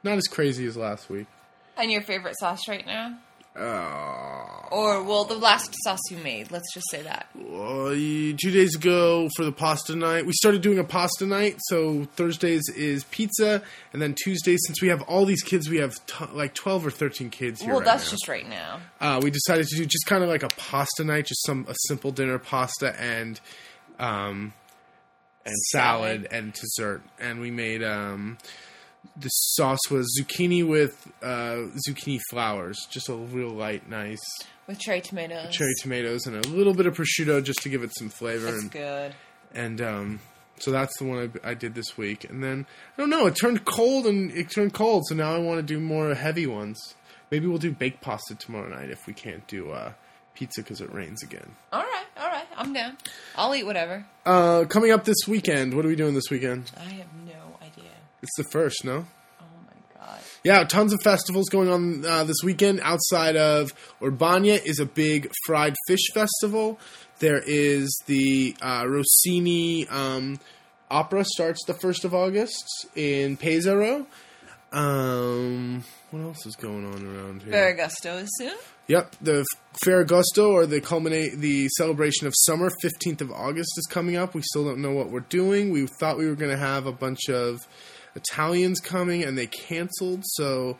Not 0.02 0.18
as 0.18 0.26
crazy 0.26 0.66
as 0.66 0.76
last 0.76 1.08
week. 1.08 1.28
And 1.76 1.90
your 1.90 2.02
favorite 2.02 2.36
sauce 2.38 2.66
right 2.68 2.84
now? 2.84 3.16
Uh, 3.56 4.68
Or 4.70 5.02
well, 5.02 5.24
the 5.24 5.34
last 5.34 5.74
sauce 5.82 5.98
you 6.10 6.16
made. 6.18 6.50
Let's 6.52 6.72
just 6.72 6.88
say 6.90 7.02
that. 7.02 7.26
uh, 7.36 7.90
two 7.90 8.50
days 8.52 8.76
ago 8.76 9.28
for 9.36 9.44
the 9.44 9.50
pasta 9.52 9.96
night, 9.96 10.24
we 10.24 10.32
started 10.34 10.62
doing 10.62 10.78
a 10.78 10.84
pasta 10.84 11.26
night. 11.26 11.56
So 11.68 12.04
Thursdays 12.14 12.62
is 12.76 13.02
pizza, 13.04 13.62
and 13.92 14.00
then 14.00 14.14
Tuesdays, 14.14 14.60
since 14.66 14.80
we 14.80 14.88
have 14.88 15.02
all 15.02 15.24
these 15.24 15.42
kids, 15.42 15.68
we 15.68 15.78
have 15.78 15.94
t- 16.06 16.24
like 16.32 16.54
twelve 16.54 16.86
or 16.86 16.90
thirteen 16.92 17.28
kids 17.30 17.60
here. 17.60 17.70
well, 17.70 17.80
right 17.80 17.86
that's 17.86 18.04
now. 18.06 18.10
just 18.10 18.28
right 18.28 18.48
now. 18.48 18.80
uh, 19.00 19.20
we 19.22 19.30
decided 19.32 19.66
to 19.66 19.76
do 19.76 19.84
just 19.84 20.06
kind 20.06 20.22
of 20.22 20.28
like 20.28 20.44
a 20.44 20.48
pasta 20.56 21.02
night, 21.04 21.26
just 21.26 21.44
some 21.44 21.66
a 21.68 21.74
simple 21.88 22.12
dinner 22.12 22.38
pasta 22.38 22.94
and 23.00 23.40
um 23.98 24.52
and 25.44 25.56
salad, 25.72 26.22
Salad. 26.22 26.28
and 26.32 26.52
dessert. 26.52 27.02
And 27.18 27.40
we 27.40 27.50
made 27.50 27.82
um 27.82 28.38
the 29.16 29.28
sauce 29.28 29.90
was 29.90 30.06
zucchini 30.20 30.66
with 30.66 31.10
uh, 31.22 31.68
zucchini 31.88 32.20
flowers, 32.30 32.78
just 32.90 33.08
a 33.08 33.14
real 33.14 33.50
light, 33.50 33.88
nice 33.88 34.20
With 34.66 34.78
cherry 34.78 35.00
tomatoes. 35.00 35.52
cherry 35.54 35.72
tomatoes 35.80 36.26
and 36.26 36.36
a 36.44 36.48
little 36.48 36.74
bit 36.74 36.86
of 36.86 36.94
prosciutto 36.96 37.42
just 37.42 37.62
to 37.62 37.68
give 37.68 37.82
it 37.82 37.90
some 37.96 38.08
flavor. 38.10 38.46
That's 38.50 38.62
and 38.62 38.70
good. 38.70 39.14
and 39.54 39.80
um, 39.80 40.20
so 40.58 40.70
that's 40.70 40.96
the 40.98 41.04
one 41.04 41.32
I, 41.44 41.50
I 41.50 41.54
did 41.54 41.74
this 41.74 41.96
week. 41.96 42.24
And 42.28 42.42
then 42.44 42.66
I 42.96 43.00
don't 43.00 43.10
know, 43.10 43.26
it 43.26 43.36
turned 43.36 43.64
cold 43.64 44.06
and 44.06 44.30
it 44.32 44.50
turned 44.50 44.74
cold, 44.74 45.04
so 45.08 45.14
now 45.14 45.34
I 45.34 45.38
want 45.38 45.58
to 45.58 45.62
do 45.62 45.80
more 45.80 46.14
heavy 46.14 46.46
ones. 46.46 46.94
Maybe 47.30 47.46
we'll 47.46 47.58
do 47.58 47.72
baked 47.72 48.00
pasta 48.02 48.34
tomorrow 48.34 48.68
night 48.68 48.90
if 48.90 49.06
we 49.06 49.12
can't 49.14 49.46
do 49.46 49.70
uh, 49.70 49.92
pizza 50.34 50.62
because 50.62 50.80
it 50.80 50.92
rains 50.92 51.22
again. 51.22 51.54
All 51.72 51.80
right, 51.82 52.06
all 52.18 52.28
right. 52.28 52.46
I'm 52.56 52.72
down. 52.72 52.98
I'll 53.36 53.54
eat 53.54 53.64
whatever. 53.64 54.04
Uh, 54.26 54.64
coming 54.68 54.90
up 54.90 55.04
this 55.04 55.16
weekend, 55.28 55.74
what 55.74 55.84
are 55.84 55.88
we 55.88 55.96
doing 55.96 56.14
this 56.14 56.28
weekend? 56.30 56.70
I 56.76 56.84
have 56.90 57.06
no. 57.24 57.29
It's 58.22 58.36
the 58.36 58.44
first, 58.44 58.84
no? 58.84 59.06
Oh 59.40 59.44
my 59.66 59.98
god. 59.98 60.18
Yeah, 60.44 60.64
tons 60.64 60.92
of 60.92 61.00
festivals 61.02 61.48
going 61.48 61.68
on 61.70 62.04
uh, 62.04 62.24
this 62.24 62.42
weekend. 62.44 62.80
Outside 62.82 63.36
of 63.36 63.72
Urbania 64.00 64.64
is 64.64 64.78
a 64.78 64.86
big 64.86 65.30
fried 65.46 65.74
fish 65.86 66.10
festival. 66.12 66.78
There 67.18 67.42
is 67.46 67.94
the 68.06 68.56
uh, 68.62 68.86
Rossini 68.86 69.86
um, 69.88 70.38
opera 70.90 71.24
starts 71.24 71.64
the 71.66 71.74
first 71.74 72.04
of 72.04 72.14
August 72.14 72.86
in 72.94 73.36
Pesaro. 73.36 74.06
Um, 74.72 75.84
what 76.10 76.20
else 76.20 76.46
is 76.46 76.56
going 76.56 76.86
on 76.86 77.04
around 77.04 77.42
here? 77.42 77.52
Ferragosto 77.52 78.22
is 78.22 78.30
soon. 78.38 78.56
Yep, 78.86 79.16
the 79.20 79.44
Ferragosto 79.84 80.48
or 80.48 80.66
the 80.66 80.80
culminate 80.80 81.38
the 81.38 81.68
celebration 81.76 82.26
of 82.26 82.34
summer, 82.36 82.70
fifteenth 82.80 83.20
of 83.20 83.30
August 83.30 83.70
is 83.76 83.86
coming 83.86 84.16
up. 84.16 84.34
We 84.34 84.42
still 84.42 84.64
don't 84.64 84.80
know 84.80 84.92
what 84.92 85.10
we're 85.10 85.20
doing. 85.20 85.70
We 85.70 85.86
thought 85.98 86.18
we 86.18 86.26
were 86.26 86.34
going 86.34 86.50
to 86.50 86.56
have 86.56 86.86
a 86.86 86.92
bunch 86.92 87.28
of 87.28 87.60
Italians 88.14 88.80
coming, 88.80 89.22
and 89.22 89.36
they 89.38 89.46
canceled. 89.46 90.22
So 90.24 90.78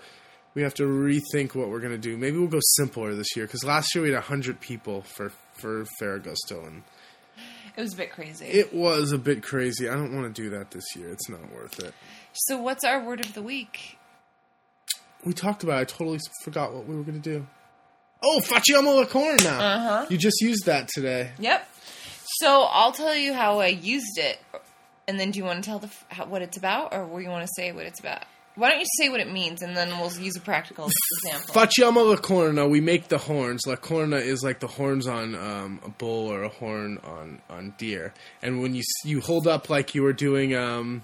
we 0.55 0.63
have 0.63 0.75
to 0.75 0.83
rethink 0.85 1.55
what 1.55 1.69
we're 1.69 1.81
going 1.81 1.93
to 1.93 1.99
do. 1.99 2.17
Maybe 2.17 2.39
we'll 2.39 2.49
go 2.49 2.61
simpler 2.77 3.15
this 3.15 3.37
year 3.37 3.47
because 3.47 3.65
last 3.65 3.95
year 3.95 4.03
we 4.05 4.11
had 4.13 4.23
hundred 4.25 4.61
people 4.61 5.03
for 5.03 5.33
for 5.55 5.85
Ferragosto, 6.01 6.67
and 6.67 6.83
It 7.77 7.81
was 7.83 7.95
a 7.95 7.97
bit 7.97 8.11
crazy. 8.13 8.47
it 8.47 8.75
was 8.75 9.13
a 9.13 9.19
bit 9.19 9.43
crazy. 9.43 9.89
I 9.89 9.95
don't 9.95 10.15
want 10.15 10.35
to 10.35 10.43
do 10.43 10.51
that 10.51 10.71
this 10.71 10.85
year. 10.97 11.11
It's 11.11 11.29
not 11.29 11.53
worth 11.53 11.79
it. 11.79 11.95
so, 12.33 12.61
what's 12.61 12.85
our 12.85 13.03
word 13.05 13.21
of 13.21 13.35
the 13.35 13.43
week? 13.43 13.97
We 15.25 15.33
talked 15.35 15.63
about. 15.63 15.79
it. 15.79 15.81
I 15.83 15.85
totally 15.85 16.19
forgot 16.45 16.73
what 16.73 16.87
we 16.87 16.97
were 16.97 17.03
going 17.03 17.21
to 17.21 17.31
do. 17.39 17.47
Oh, 18.23 18.41
facciamo 18.43 18.97
la 18.97 19.05
corna. 19.07 19.49
Uh-huh. 19.49 20.07
You 20.11 20.19
just 20.19 20.41
used 20.41 20.67
that 20.67 20.89
today. 20.89 21.31
Yep. 21.39 21.67
So 22.41 22.63
I'll 22.71 22.93
tell 22.93 23.15
you 23.15 23.35
how 23.35 23.61
I 23.61 23.67
used 23.69 24.17
it, 24.19 24.39
and 25.11 25.19
then 25.19 25.33
do 25.33 25.39
you 25.41 25.45
want 25.45 25.63
to 25.65 25.69
tell 25.69 25.81
the 25.81 25.91
how, 26.09 26.25
what 26.27 26.41
it's 26.41 26.57
about, 26.57 26.95
or 26.95 27.05
do 27.07 27.23
you 27.25 27.29
want 27.29 27.45
to 27.45 27.53
say 27.57 27.73
what 27.73 27.85
it's 27.85 27.99
about? 27.99 28.23
Why 28.55 28.71
don't 28.71 28.79
you 28.81 28.87
say 28.99 29.09
what 29.09 29.21
it 29.21 29.31
means, 29.33 29.61
and 29.63 29.77
then 29.77 29.89
we'll 29.99 30.13
use 30.13 30.37
a 30.37 30.41
practical 30.41 30.89
example. 31.25 31.53
Facciamo 31.55 32.09
la 32.09 32.17
corna. 32.17 32.69
We 32.69 32.81
make 32.81 33.09
the 33.09 33.19
horns. 33.19 33.63
La 33.67 33.75
corna 33.77 34.17
is 34.17 34.43
like 34.45 34.61
the 34.61 34.67
horns 34.69 35.07
on 35.07 35.35
um, 35.35 35.81
a 35.85 35.89
bull 35.89 36.31
or 36.33 36.45
a 36.45 36.49
horn 36.49 36.99
on, 37.05 37.41
on 37.51 37.75
deer. 37.77 38.13
And 38.41 38.61
when 38.63 38.75
you 38.75 38.83
you 39.05 39.21
hold 39.21 39.47
up 39.49 39.69
like 39.69 39.95
you 39.95 40.03
were 40.03 40.13
doing 40.13 40.55
um, 40.55 41.03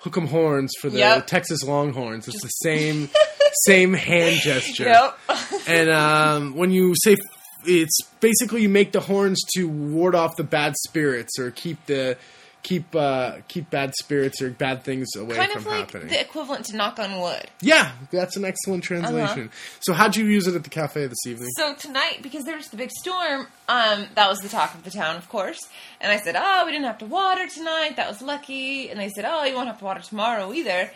hook 0.00 0.16
'em 0.16 0.28
horns 0.28 0.72
for 0.80 0.90
the 0.90 0.98
Yep. 0.98 1.26
Texas 1.26 1.62
Longhorns, 1.62 2.26
it's 2.28 2.42
the 2.42 2.48
same 2.48 3.10
same 3.66 3.92
hand 3.92 4.40
gesture. 4.40 4.84
Yep. 4.84 5.18
And 5.68 5.90
um, 5.90 6.54
when 6.56 6.70
you 6.72 6.94
say 7.04 7.16
it's 7.64 8.00
basically 8.20 8.62
you 8.62 8.68
make 8.68 8.90
the 8.92 9.00
horns 9.00 9.40
to 9.54 9.68
ward 9.68 10.14
off 10.14 10.36
the 10.36 10.44
bad 10.44 10.74
spirits 10.88 11.38
or 11.38 11.52
keep 11.52 11.84
the 11.86 12.16
keep 12.62 12.94
uh, 12.94 13.36
keep 13.48 13.70
bad 13.70 13.92
spirits 14.00 14.40
or 14.40 14.50
bad 14.50 14.84
things 14.84 15.14
away 15.16 15.36
kind 15.36 15.52
from 15.52 15.60
of 15.62 15.66
like 15.66 15.78
happening. 15.80 16.08
the 16.08 16.20
equivalent 16.20 16.66
to 16.66 16.76
knock 16.76 16.98
on 16.98 17.20
wood. 17.20 17.46
Yeah, 17.60 17.92
that's 18.10 18.36
an 18.36 18.44
excellent 18.44 18.84
translation. 18.84 19.50
So, 19.80 19.92
how'd 19.92 20.16
you 20.16 20.24
use 20.26 20.46
it 20.46 20.54
at 20.54 20.64
the 20.64 20.70
cafe 20.70 21.06
this 21.06 21.26
evening? 21.26 21.48
So 21.56 21.74
tonight, 21.74 22.20
because 22.22 22.44
there 22.44 22.56
was 22.56 22.68
the 22.68 22.76
big 22.76 22.90
storm, 22.90 23.46
um, 23.68 24.06
that 24.14 24.28
was 24.28 24.38
the 24.40 24.48
talk 24.48 24.74
of 24.74 24.84
the 24.84 24.90
town, 24.90 25.16
of 25.16 25.28
course. 25.28 25.60
And 26.00 26.12
I 26.12 26.18
said, 26.18 26.36
"Oh, 26.38 26.64
we 26.64 26.72
didn't 26.72 26.86
have 26.86 26.98
to 26.98 27.06
water 27.06 27.46
tonight. 27.48 27.96
That 27.96 28.08
was 28.08 28.22
lucky." 28.22 28.90
And 28.90 28.98
they 29.00 29.08
said, 29.08 29.24
"Oh, 29.26 29.44
you 29.44 29.54
won't 29.54 29.68
have 29.68 29.78
to 29.78 29.84
water 29.84 30.00
tomorrow 30.00 30.52
either." 30.52 30.90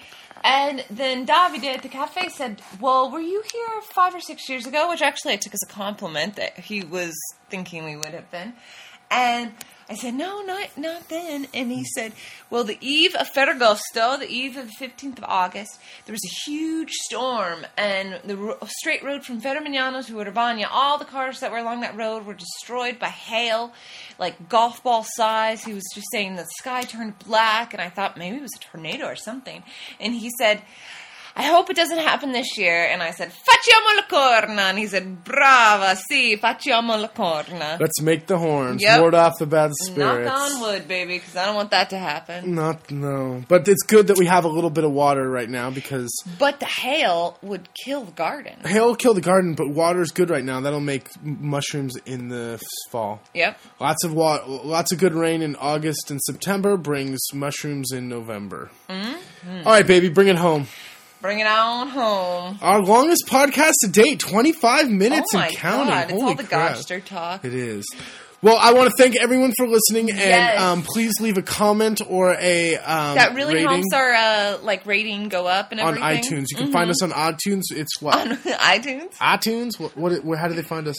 And 0.45 0.85
then 0.91 1.27
Davide 1.27 1.65
at 1.65 1.83
the 1.83 1.89
cafe 1.89 2.29
said, 2.29 2.61
"Well, 2.79 3.11
were 3.11 3.21
you 3.21 3.43
here 3.53 3.81
five 3.91 4.15
or 4.15 4.21
six 4.21 4.49
years 4.49 4.67
ago?" 4.67 4.89
Which 4.91 5.03
actually 5.03 5.33
I 5.33 5.37
took 5.37 5.55
as 5.55 5.61
a 5.69 5.73
compliment 5.73 6.37
that 6.37 6.59
he 6.59 6.83
was 6.85 7.15
thinking 7.49 7.85
we 7.85 7.97
would 7.97 8.13
have 8.13 8.31
been. 8.31 8.53
And 9.11 9.53
I 9.89 9.95
said, 9.95 10.15
no, 10.15 10.43
not 10.43 10.77
not 10.77 11.09
then. 11.09 11.47
And 11.55 11.71
he 11.71 11.85
said, 11.95 12.13
well, 12.51 12.65
the 12.65 12.79
eve 12.81 13.15
of 13.15 13.33
Ferragosto, 13.33 14.19
the 14.19 14.29
eve 14.29 14.57
of 14.57 14.67
the 14.67 14.87
15th 14.87 15.19
of 15.19 15.25
August, 15.25 15.79
there 16.05 16.13
was 16.13 16.25
a 16.25 16.51
huge 16.51 16.91
storm, 16.91 17.65
and 17.77 18.21
the 18.25 18.37
ro- 18.37 18.59
straight 18.81 19.05
road 19.05 19.25
from 19.25 19.41
Fermignano 19.41 20.05
to 20.07 20.15
Urbania, 20.15 20.67
all 20.71 20.99
the 20.99 21.05
cars 21.05 21.39
that 21.39 21.53
were 21.53 21.59
along 21.59 21.83
that 21.83 21.97
road 21.97 22.27
were 22.27 22.35
destroyed 22.35 22.99
by 22.99 23.09
hail, 23.09 23.73
like 24.19 24.49
golf 24.49 24.83
ball 24.83 25.05
size. 25.05 25.63
He 25.63 25.73
was 25.73 25.85
just 25.95 26.09
saying 26.11 26.35
the 26.35 26.47
sky 26.59 26.83
turned 26.83 27.21
black, 27.21 27.73
and 27.73 27.81
I 27.81 27.89
thought 27.89 28.17
maybe 28.17 28.39
it 28.39 28.43
was 28.43 28.57
a 28.57 28.65
tornado 28.65 29.07
or 29.07 29.17
something. 29.17 29.63
And 30.01 30.15
he 30.15 30.33
said, 30.37 30.63
I 31.39 31.43
hope 31.43 31.69
it 31.69 31.77
doesn't 31.77 31.99
happen 31.99 32.33
this 32.33 32.57
year. 32.57 32.89
And 32.91 33.03
I 33.03 33.11
said, 33.11 33.31
facciamo 33.31 33.95
la 33.97 34.03
corna. 34.09 34.63
And 34.63 34.79
he 34.79 34.87
said, 34.87 35.23
brava, 35.23 35.95
sì, 36.11 36.39
facciamo 36.39 36.99
la 36.99 37.09
corna. 37.09 37.77
Let's 37.79 38.01
make 38.01 38.27
the 38.27 38.39
horns. 38.39 38.81
Yep. 38.83 39.01
Ward 39.01 39.15
off 39.15 39.39
the 39.39 39.47
bad 39.47 39.73
spirits. 39.75 40.27
Knock 40.27 40.41
on 40.55 40.61
wood, 40.63 40.89
baby, 40.89 41.19
because 41.19 41.37
I 41.37 41.45
don't 41.45 41.55
want 41.55 41.71
that 41.73 41.91
to 41.91 41.99
happen. 41.99 42.55
Not 42.55 42.91
no, 42.91 43.45
but 43.49 43.69
it's 43.69 43.83
good 43.83 44.07
that 44.07 44.17
we 44.19 44.25
have 44.27 44.45
a 44.47 44.49
little 44.49 44.71
bit 44.71 44.85
of 44.85 44.93
water 44.93 45.29
right 45.29 45.49
now 45.51 45.71
because 45.71 46.11
But 46.39 46.59
the 46.61 46.67
hail 46.67 47.37
would 47.43 47.69
kill 47.85 48.05
the 48.05 48.13
garden. 48.13 48.55
hail 48.65 48.87
will 48.87 48.97
kill 48.97 49.13
the 49.15 49.21
garden, 49.21 49.55
but 49.55 49.69
water 49.69 50.01
is 50.01 50.13
good 50.13 50.31
right 50.31 50.45
now. 50.45 50.61
That'll 50.61 50.81
make 50.81 51.09
mushrooms 51.23 51.97
in 52.07 52.29
the 52.29 52.59
fall. 52.91 53.21
Yep. 53.35 53.59
Lots 53.79 54.05
of 54.05 54.15
water, 54.15 54.45
lots 54.47 54.91
of 54.93 54.99
good 54.99 55.13
rain 55.15 55.43
in 55.43 55.55
August 55.57 56.11
and 56.11 56.21
September 56.23 56.79
brings 56.79 57.19
mushrooms 57.35 57.93
in 57.93 58.09
November. 58.09 58.71
Mm-hmm. 58.89 59.67
All 59.67 59.73
right, 59.73 59.87
baby, 59.87 60.09
bring 60.09 60.29
it 60.29 60.37
home. 60.37 60.67
Bring 61.27 61.41
it 61.41 61.47
on 61.49 61.89
home. 61.89 62.57
Our 62.63 62.81
longest 62.81 63.25
podcast 63.27 63.73
to 63.83 63.89
date, 63.89 64.21
twenty 64.21 64.53
five 64.53 64.89
minutes 64.89 65.31
oh 65.35 65.39
my 65.39 65.47
and 65.49 65.57
counting. 65.57 65.89
god, 65.89 66.03
it's 66.05 66.13
Holy 66.13 66.25
all 66.25 66.35
the. 66.37 66.45
Gobster 66.45 67.05
talk. 67.05 67.45
It 67.45 67.53
is. 67.53 67.85
Well, 68.43 68.57
I 68.61 68.73
want 68.75 68.91
to 68.91 68.95
thank 68.97 69.17
everyone 69.21 69.53
for 69.57 69.67
listening, 69.67 70.11
and 70.11 70.21
Yes. 70.21 70.61
um, 70.61 70.83
please 70.83 71.21
leave 71.21 71.37
a 71.37 71.43
comment 71.43 72.01
or 72.09 72.37
a 72.39 72.77
um, 72.77 73.17
That 73.17 73.35
really 73.35 73.55
rating 73.55 73.69
helps 73.71 73.93
our 73.93 74.13
uh, 74.15 74.59
like 74.63 74.87
rating 74.87 75.29
go 75.29 75.49
up 75.49 75.73
and 75.73 75.81
on 75.81 75.97
iTunes. 75.97 76.45
You 76.51 76.59
can 76.59 76.71
find 76.71 76.91
us 76.91 77.03
on 77.03 77.11
iTunes. 77.11 77.63
It's 77.73 78.01
what 78.01 78.15
on 78.17 78.37
iTunes. 78.37 79.15
iTunes. 79.17 79.81
What, 79.97 80.25
what? 80.25 80.39
How 80.39 80.47
do 80.47 80.55
they 80.55 80.63
find 80.63 80.87
us? 80.87 80.97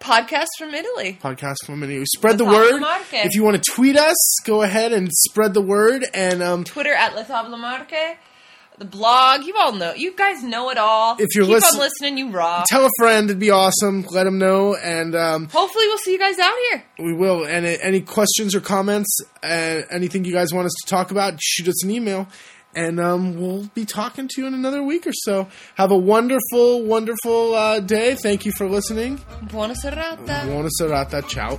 Podcast 0.00 0.48
from 0.58 0.74
Italy. 0.74 1.16
Podcast 1.22 1.58
from 1.64 1.84
any. 1.84 2.04
Spread 2.06 2.38
the 2.38 2.44
Tavola 2.44 2.80
word. 2.80 2.82
If 3.12 3.36
you 3.36 3.44
want 3.44 3.62
to 3.62 3.70
tweet 3.72 3.96
us, 3.96 4.16
go 4.44 4.62
ahead 4.62 4.92
and 4.92 5.08
spread 5.12 5.54
the 5.54 5.62
word. 5.62 6.04
And 6.12 6.42
um, 6.42 6.64
Twitter 6.64 6.92
at 6.92 7.14
La 7.14 7.56
Marche. 7.56 8.16
The 8.80 8.86
blog, 8.86 9.44
you 9.44 9.54
all 9.58 9.72
know. 9.72 9.92
You 9.92 10.16
guys 10.16 10.42
know 10.42 10.70
it 10.70 10.78
all. 10.78 11.14
If 11.18 11.34
you're 11.34 11.44
Keep 11.44 11.52
listen- 11.52 11.74
on 11.80 11.80
listening, 11.86 12.16
you 12.16 12.30
rock. 12.30 12.64
tell 12.66 12.86
a 12.86 12.88
friend. 12.98 13.28
It'd 13.28 13.38
be 13.38 13.50
awesome. 13.50 14.06
Let 14.10 14.24
them 14.24 14.38
know, 14.38 14.74
and 14.74 15.14
um, 15.14 15.48
Hopefully, 15.50 15.86
we'll 15.86 15.98
see 15.98 16.12
you 16.12 16.18
guys 16.18 16.38
out 16.38 16.54
here. 16.70 16.82
we 16.98 17.12
will. 17.12 17.44
And 17.44 17.66
uh, 17.66 17.76
any 17.82 18.00
questions 18.00 18.54
or 18.54 18.60
comments, 18.60 19.14
uh, 19.42 19.82
anything 19.90 20.24
you 20.24 20.32
guys 20.32 20.54
want 20.54 20.64
us 20.64 20.72
to 20.82 20.88
talk 20.88 21.10
about, 21.10 21.34
shoot 21.42 21.68
us 21.68 21.84
an 21.84 21.90
email. 21.90 22.26
And 22.74 22.98
um, 22.98 23.36
we'll 23.38 23.64
be 23.74 23.84
talking 23.84 24.28
to 24.28 24.40
you 24.40 24.46
in 24.46 24.54
another 24.54 24.82
week 24.82 25.06
or 25.06 25.12
so. 25.12 25.48
Have 25.74 25.90
a 25.90 25.98
wonderful, 25.98 26.82
wonderful 26.82 27.54
uh, 27.54 27.80
day. 27.80 28.14
Thank 28.14 28.46
you 28.46 28.52
for 28.52 28.66
listening. 28.66 29.20
Buona 29.50 29.74
serata. 29.74 30.46
Buona 30.46 30.70
serata. 30.80 31.28
Ciao. 31.28 31.58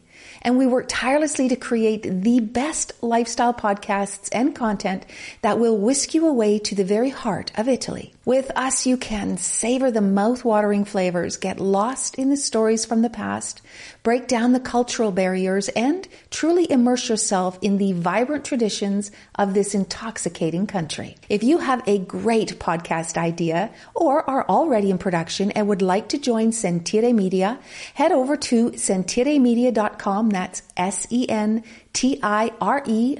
And 0.41 0.57
we 0.57 0.65
work 0.65 0.85
tirelessly 0.87 1.49
to 1.49 1.55
create 1.55 2.03
the 2.03 2.39
best 2.39 2.93
lifestyle 3.01 3.53
podcasts 3.53 4.29
and 4.31 4.55
content 4.55 5.05
that 5.41 5.59
will 5.59 5.77
whisk 5.77 6.13
you 6.13 6.27
away 6.27 6.59
to 6.59 6.75
the 6.75 6.83
very 6.83 7.09
heart 7.09 7.51
of 7.55 7.67
Italy. 7.67 8.13
With 8.23 8.51
us, 8.55 8.85
you 8.85 8.97
can 8.97 9.37
savor 9.37 9.89
the 9.89 10.01
mouth-watering 10.01 10.85
flavors, 10.85 11.37
get 11.37 11.59
lost 11.59 12.15
in 12.15 12.29
the 12.29 12.37
stories 12.37 12.85
from 12.85 13.01
the 13.01 13.09
past, 13.09 13.61
break 14.03 14.27
down 14.27 14.53
the 14.53 14.59
cultural 14.59 15.11
barriers, 15.11 15.69
and 15.69 16.07
truly 16.29 16.71
immerse 16.71 17.09
yourself 17.09 17.57
in 17.61 17.77
the 17.77 17.93
vibrant 17.93 18.45
traditions 18.45 19.11
of 19.35 19.53
this 19.53 19.73
intoxicating 19.73 20.67
country. 20.67 21.17
If 21.29 21.43
you 21.43 21.59
have 21.59 21.81
a 21.87 21.97
great 21.97 22.59
podcast 22.59 23.17
idea 23.17 23.71
or 23.95 24.27
are 24.29 24.47
already 24.47 24.91
in 24.91 24.97
production 24.99 25.51
and 25.51 25.67
would 25.67 25.81
like 25.81 26.09
to 26.09 26.19
join 26.19 26.51
Sentire 26.51 27.13
Media, 27.13 27.59
head 27.95 28.11
over 28.11 28.37
to 28.37 28.71
sentiremedia.com. 28.71 30.30
That's 30.31 30.63
S-E-N-T-I-R-E 30.77 31.67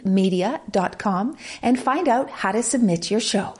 media.com 0.04 1.38
and 1.62 1.80
find 1.80 2.08
out 2.08 2.30
how 2.30 2.52
to 2.52 2.64
submit 2.64 3.12
your 3.12 3.20
show. 3.20 3.54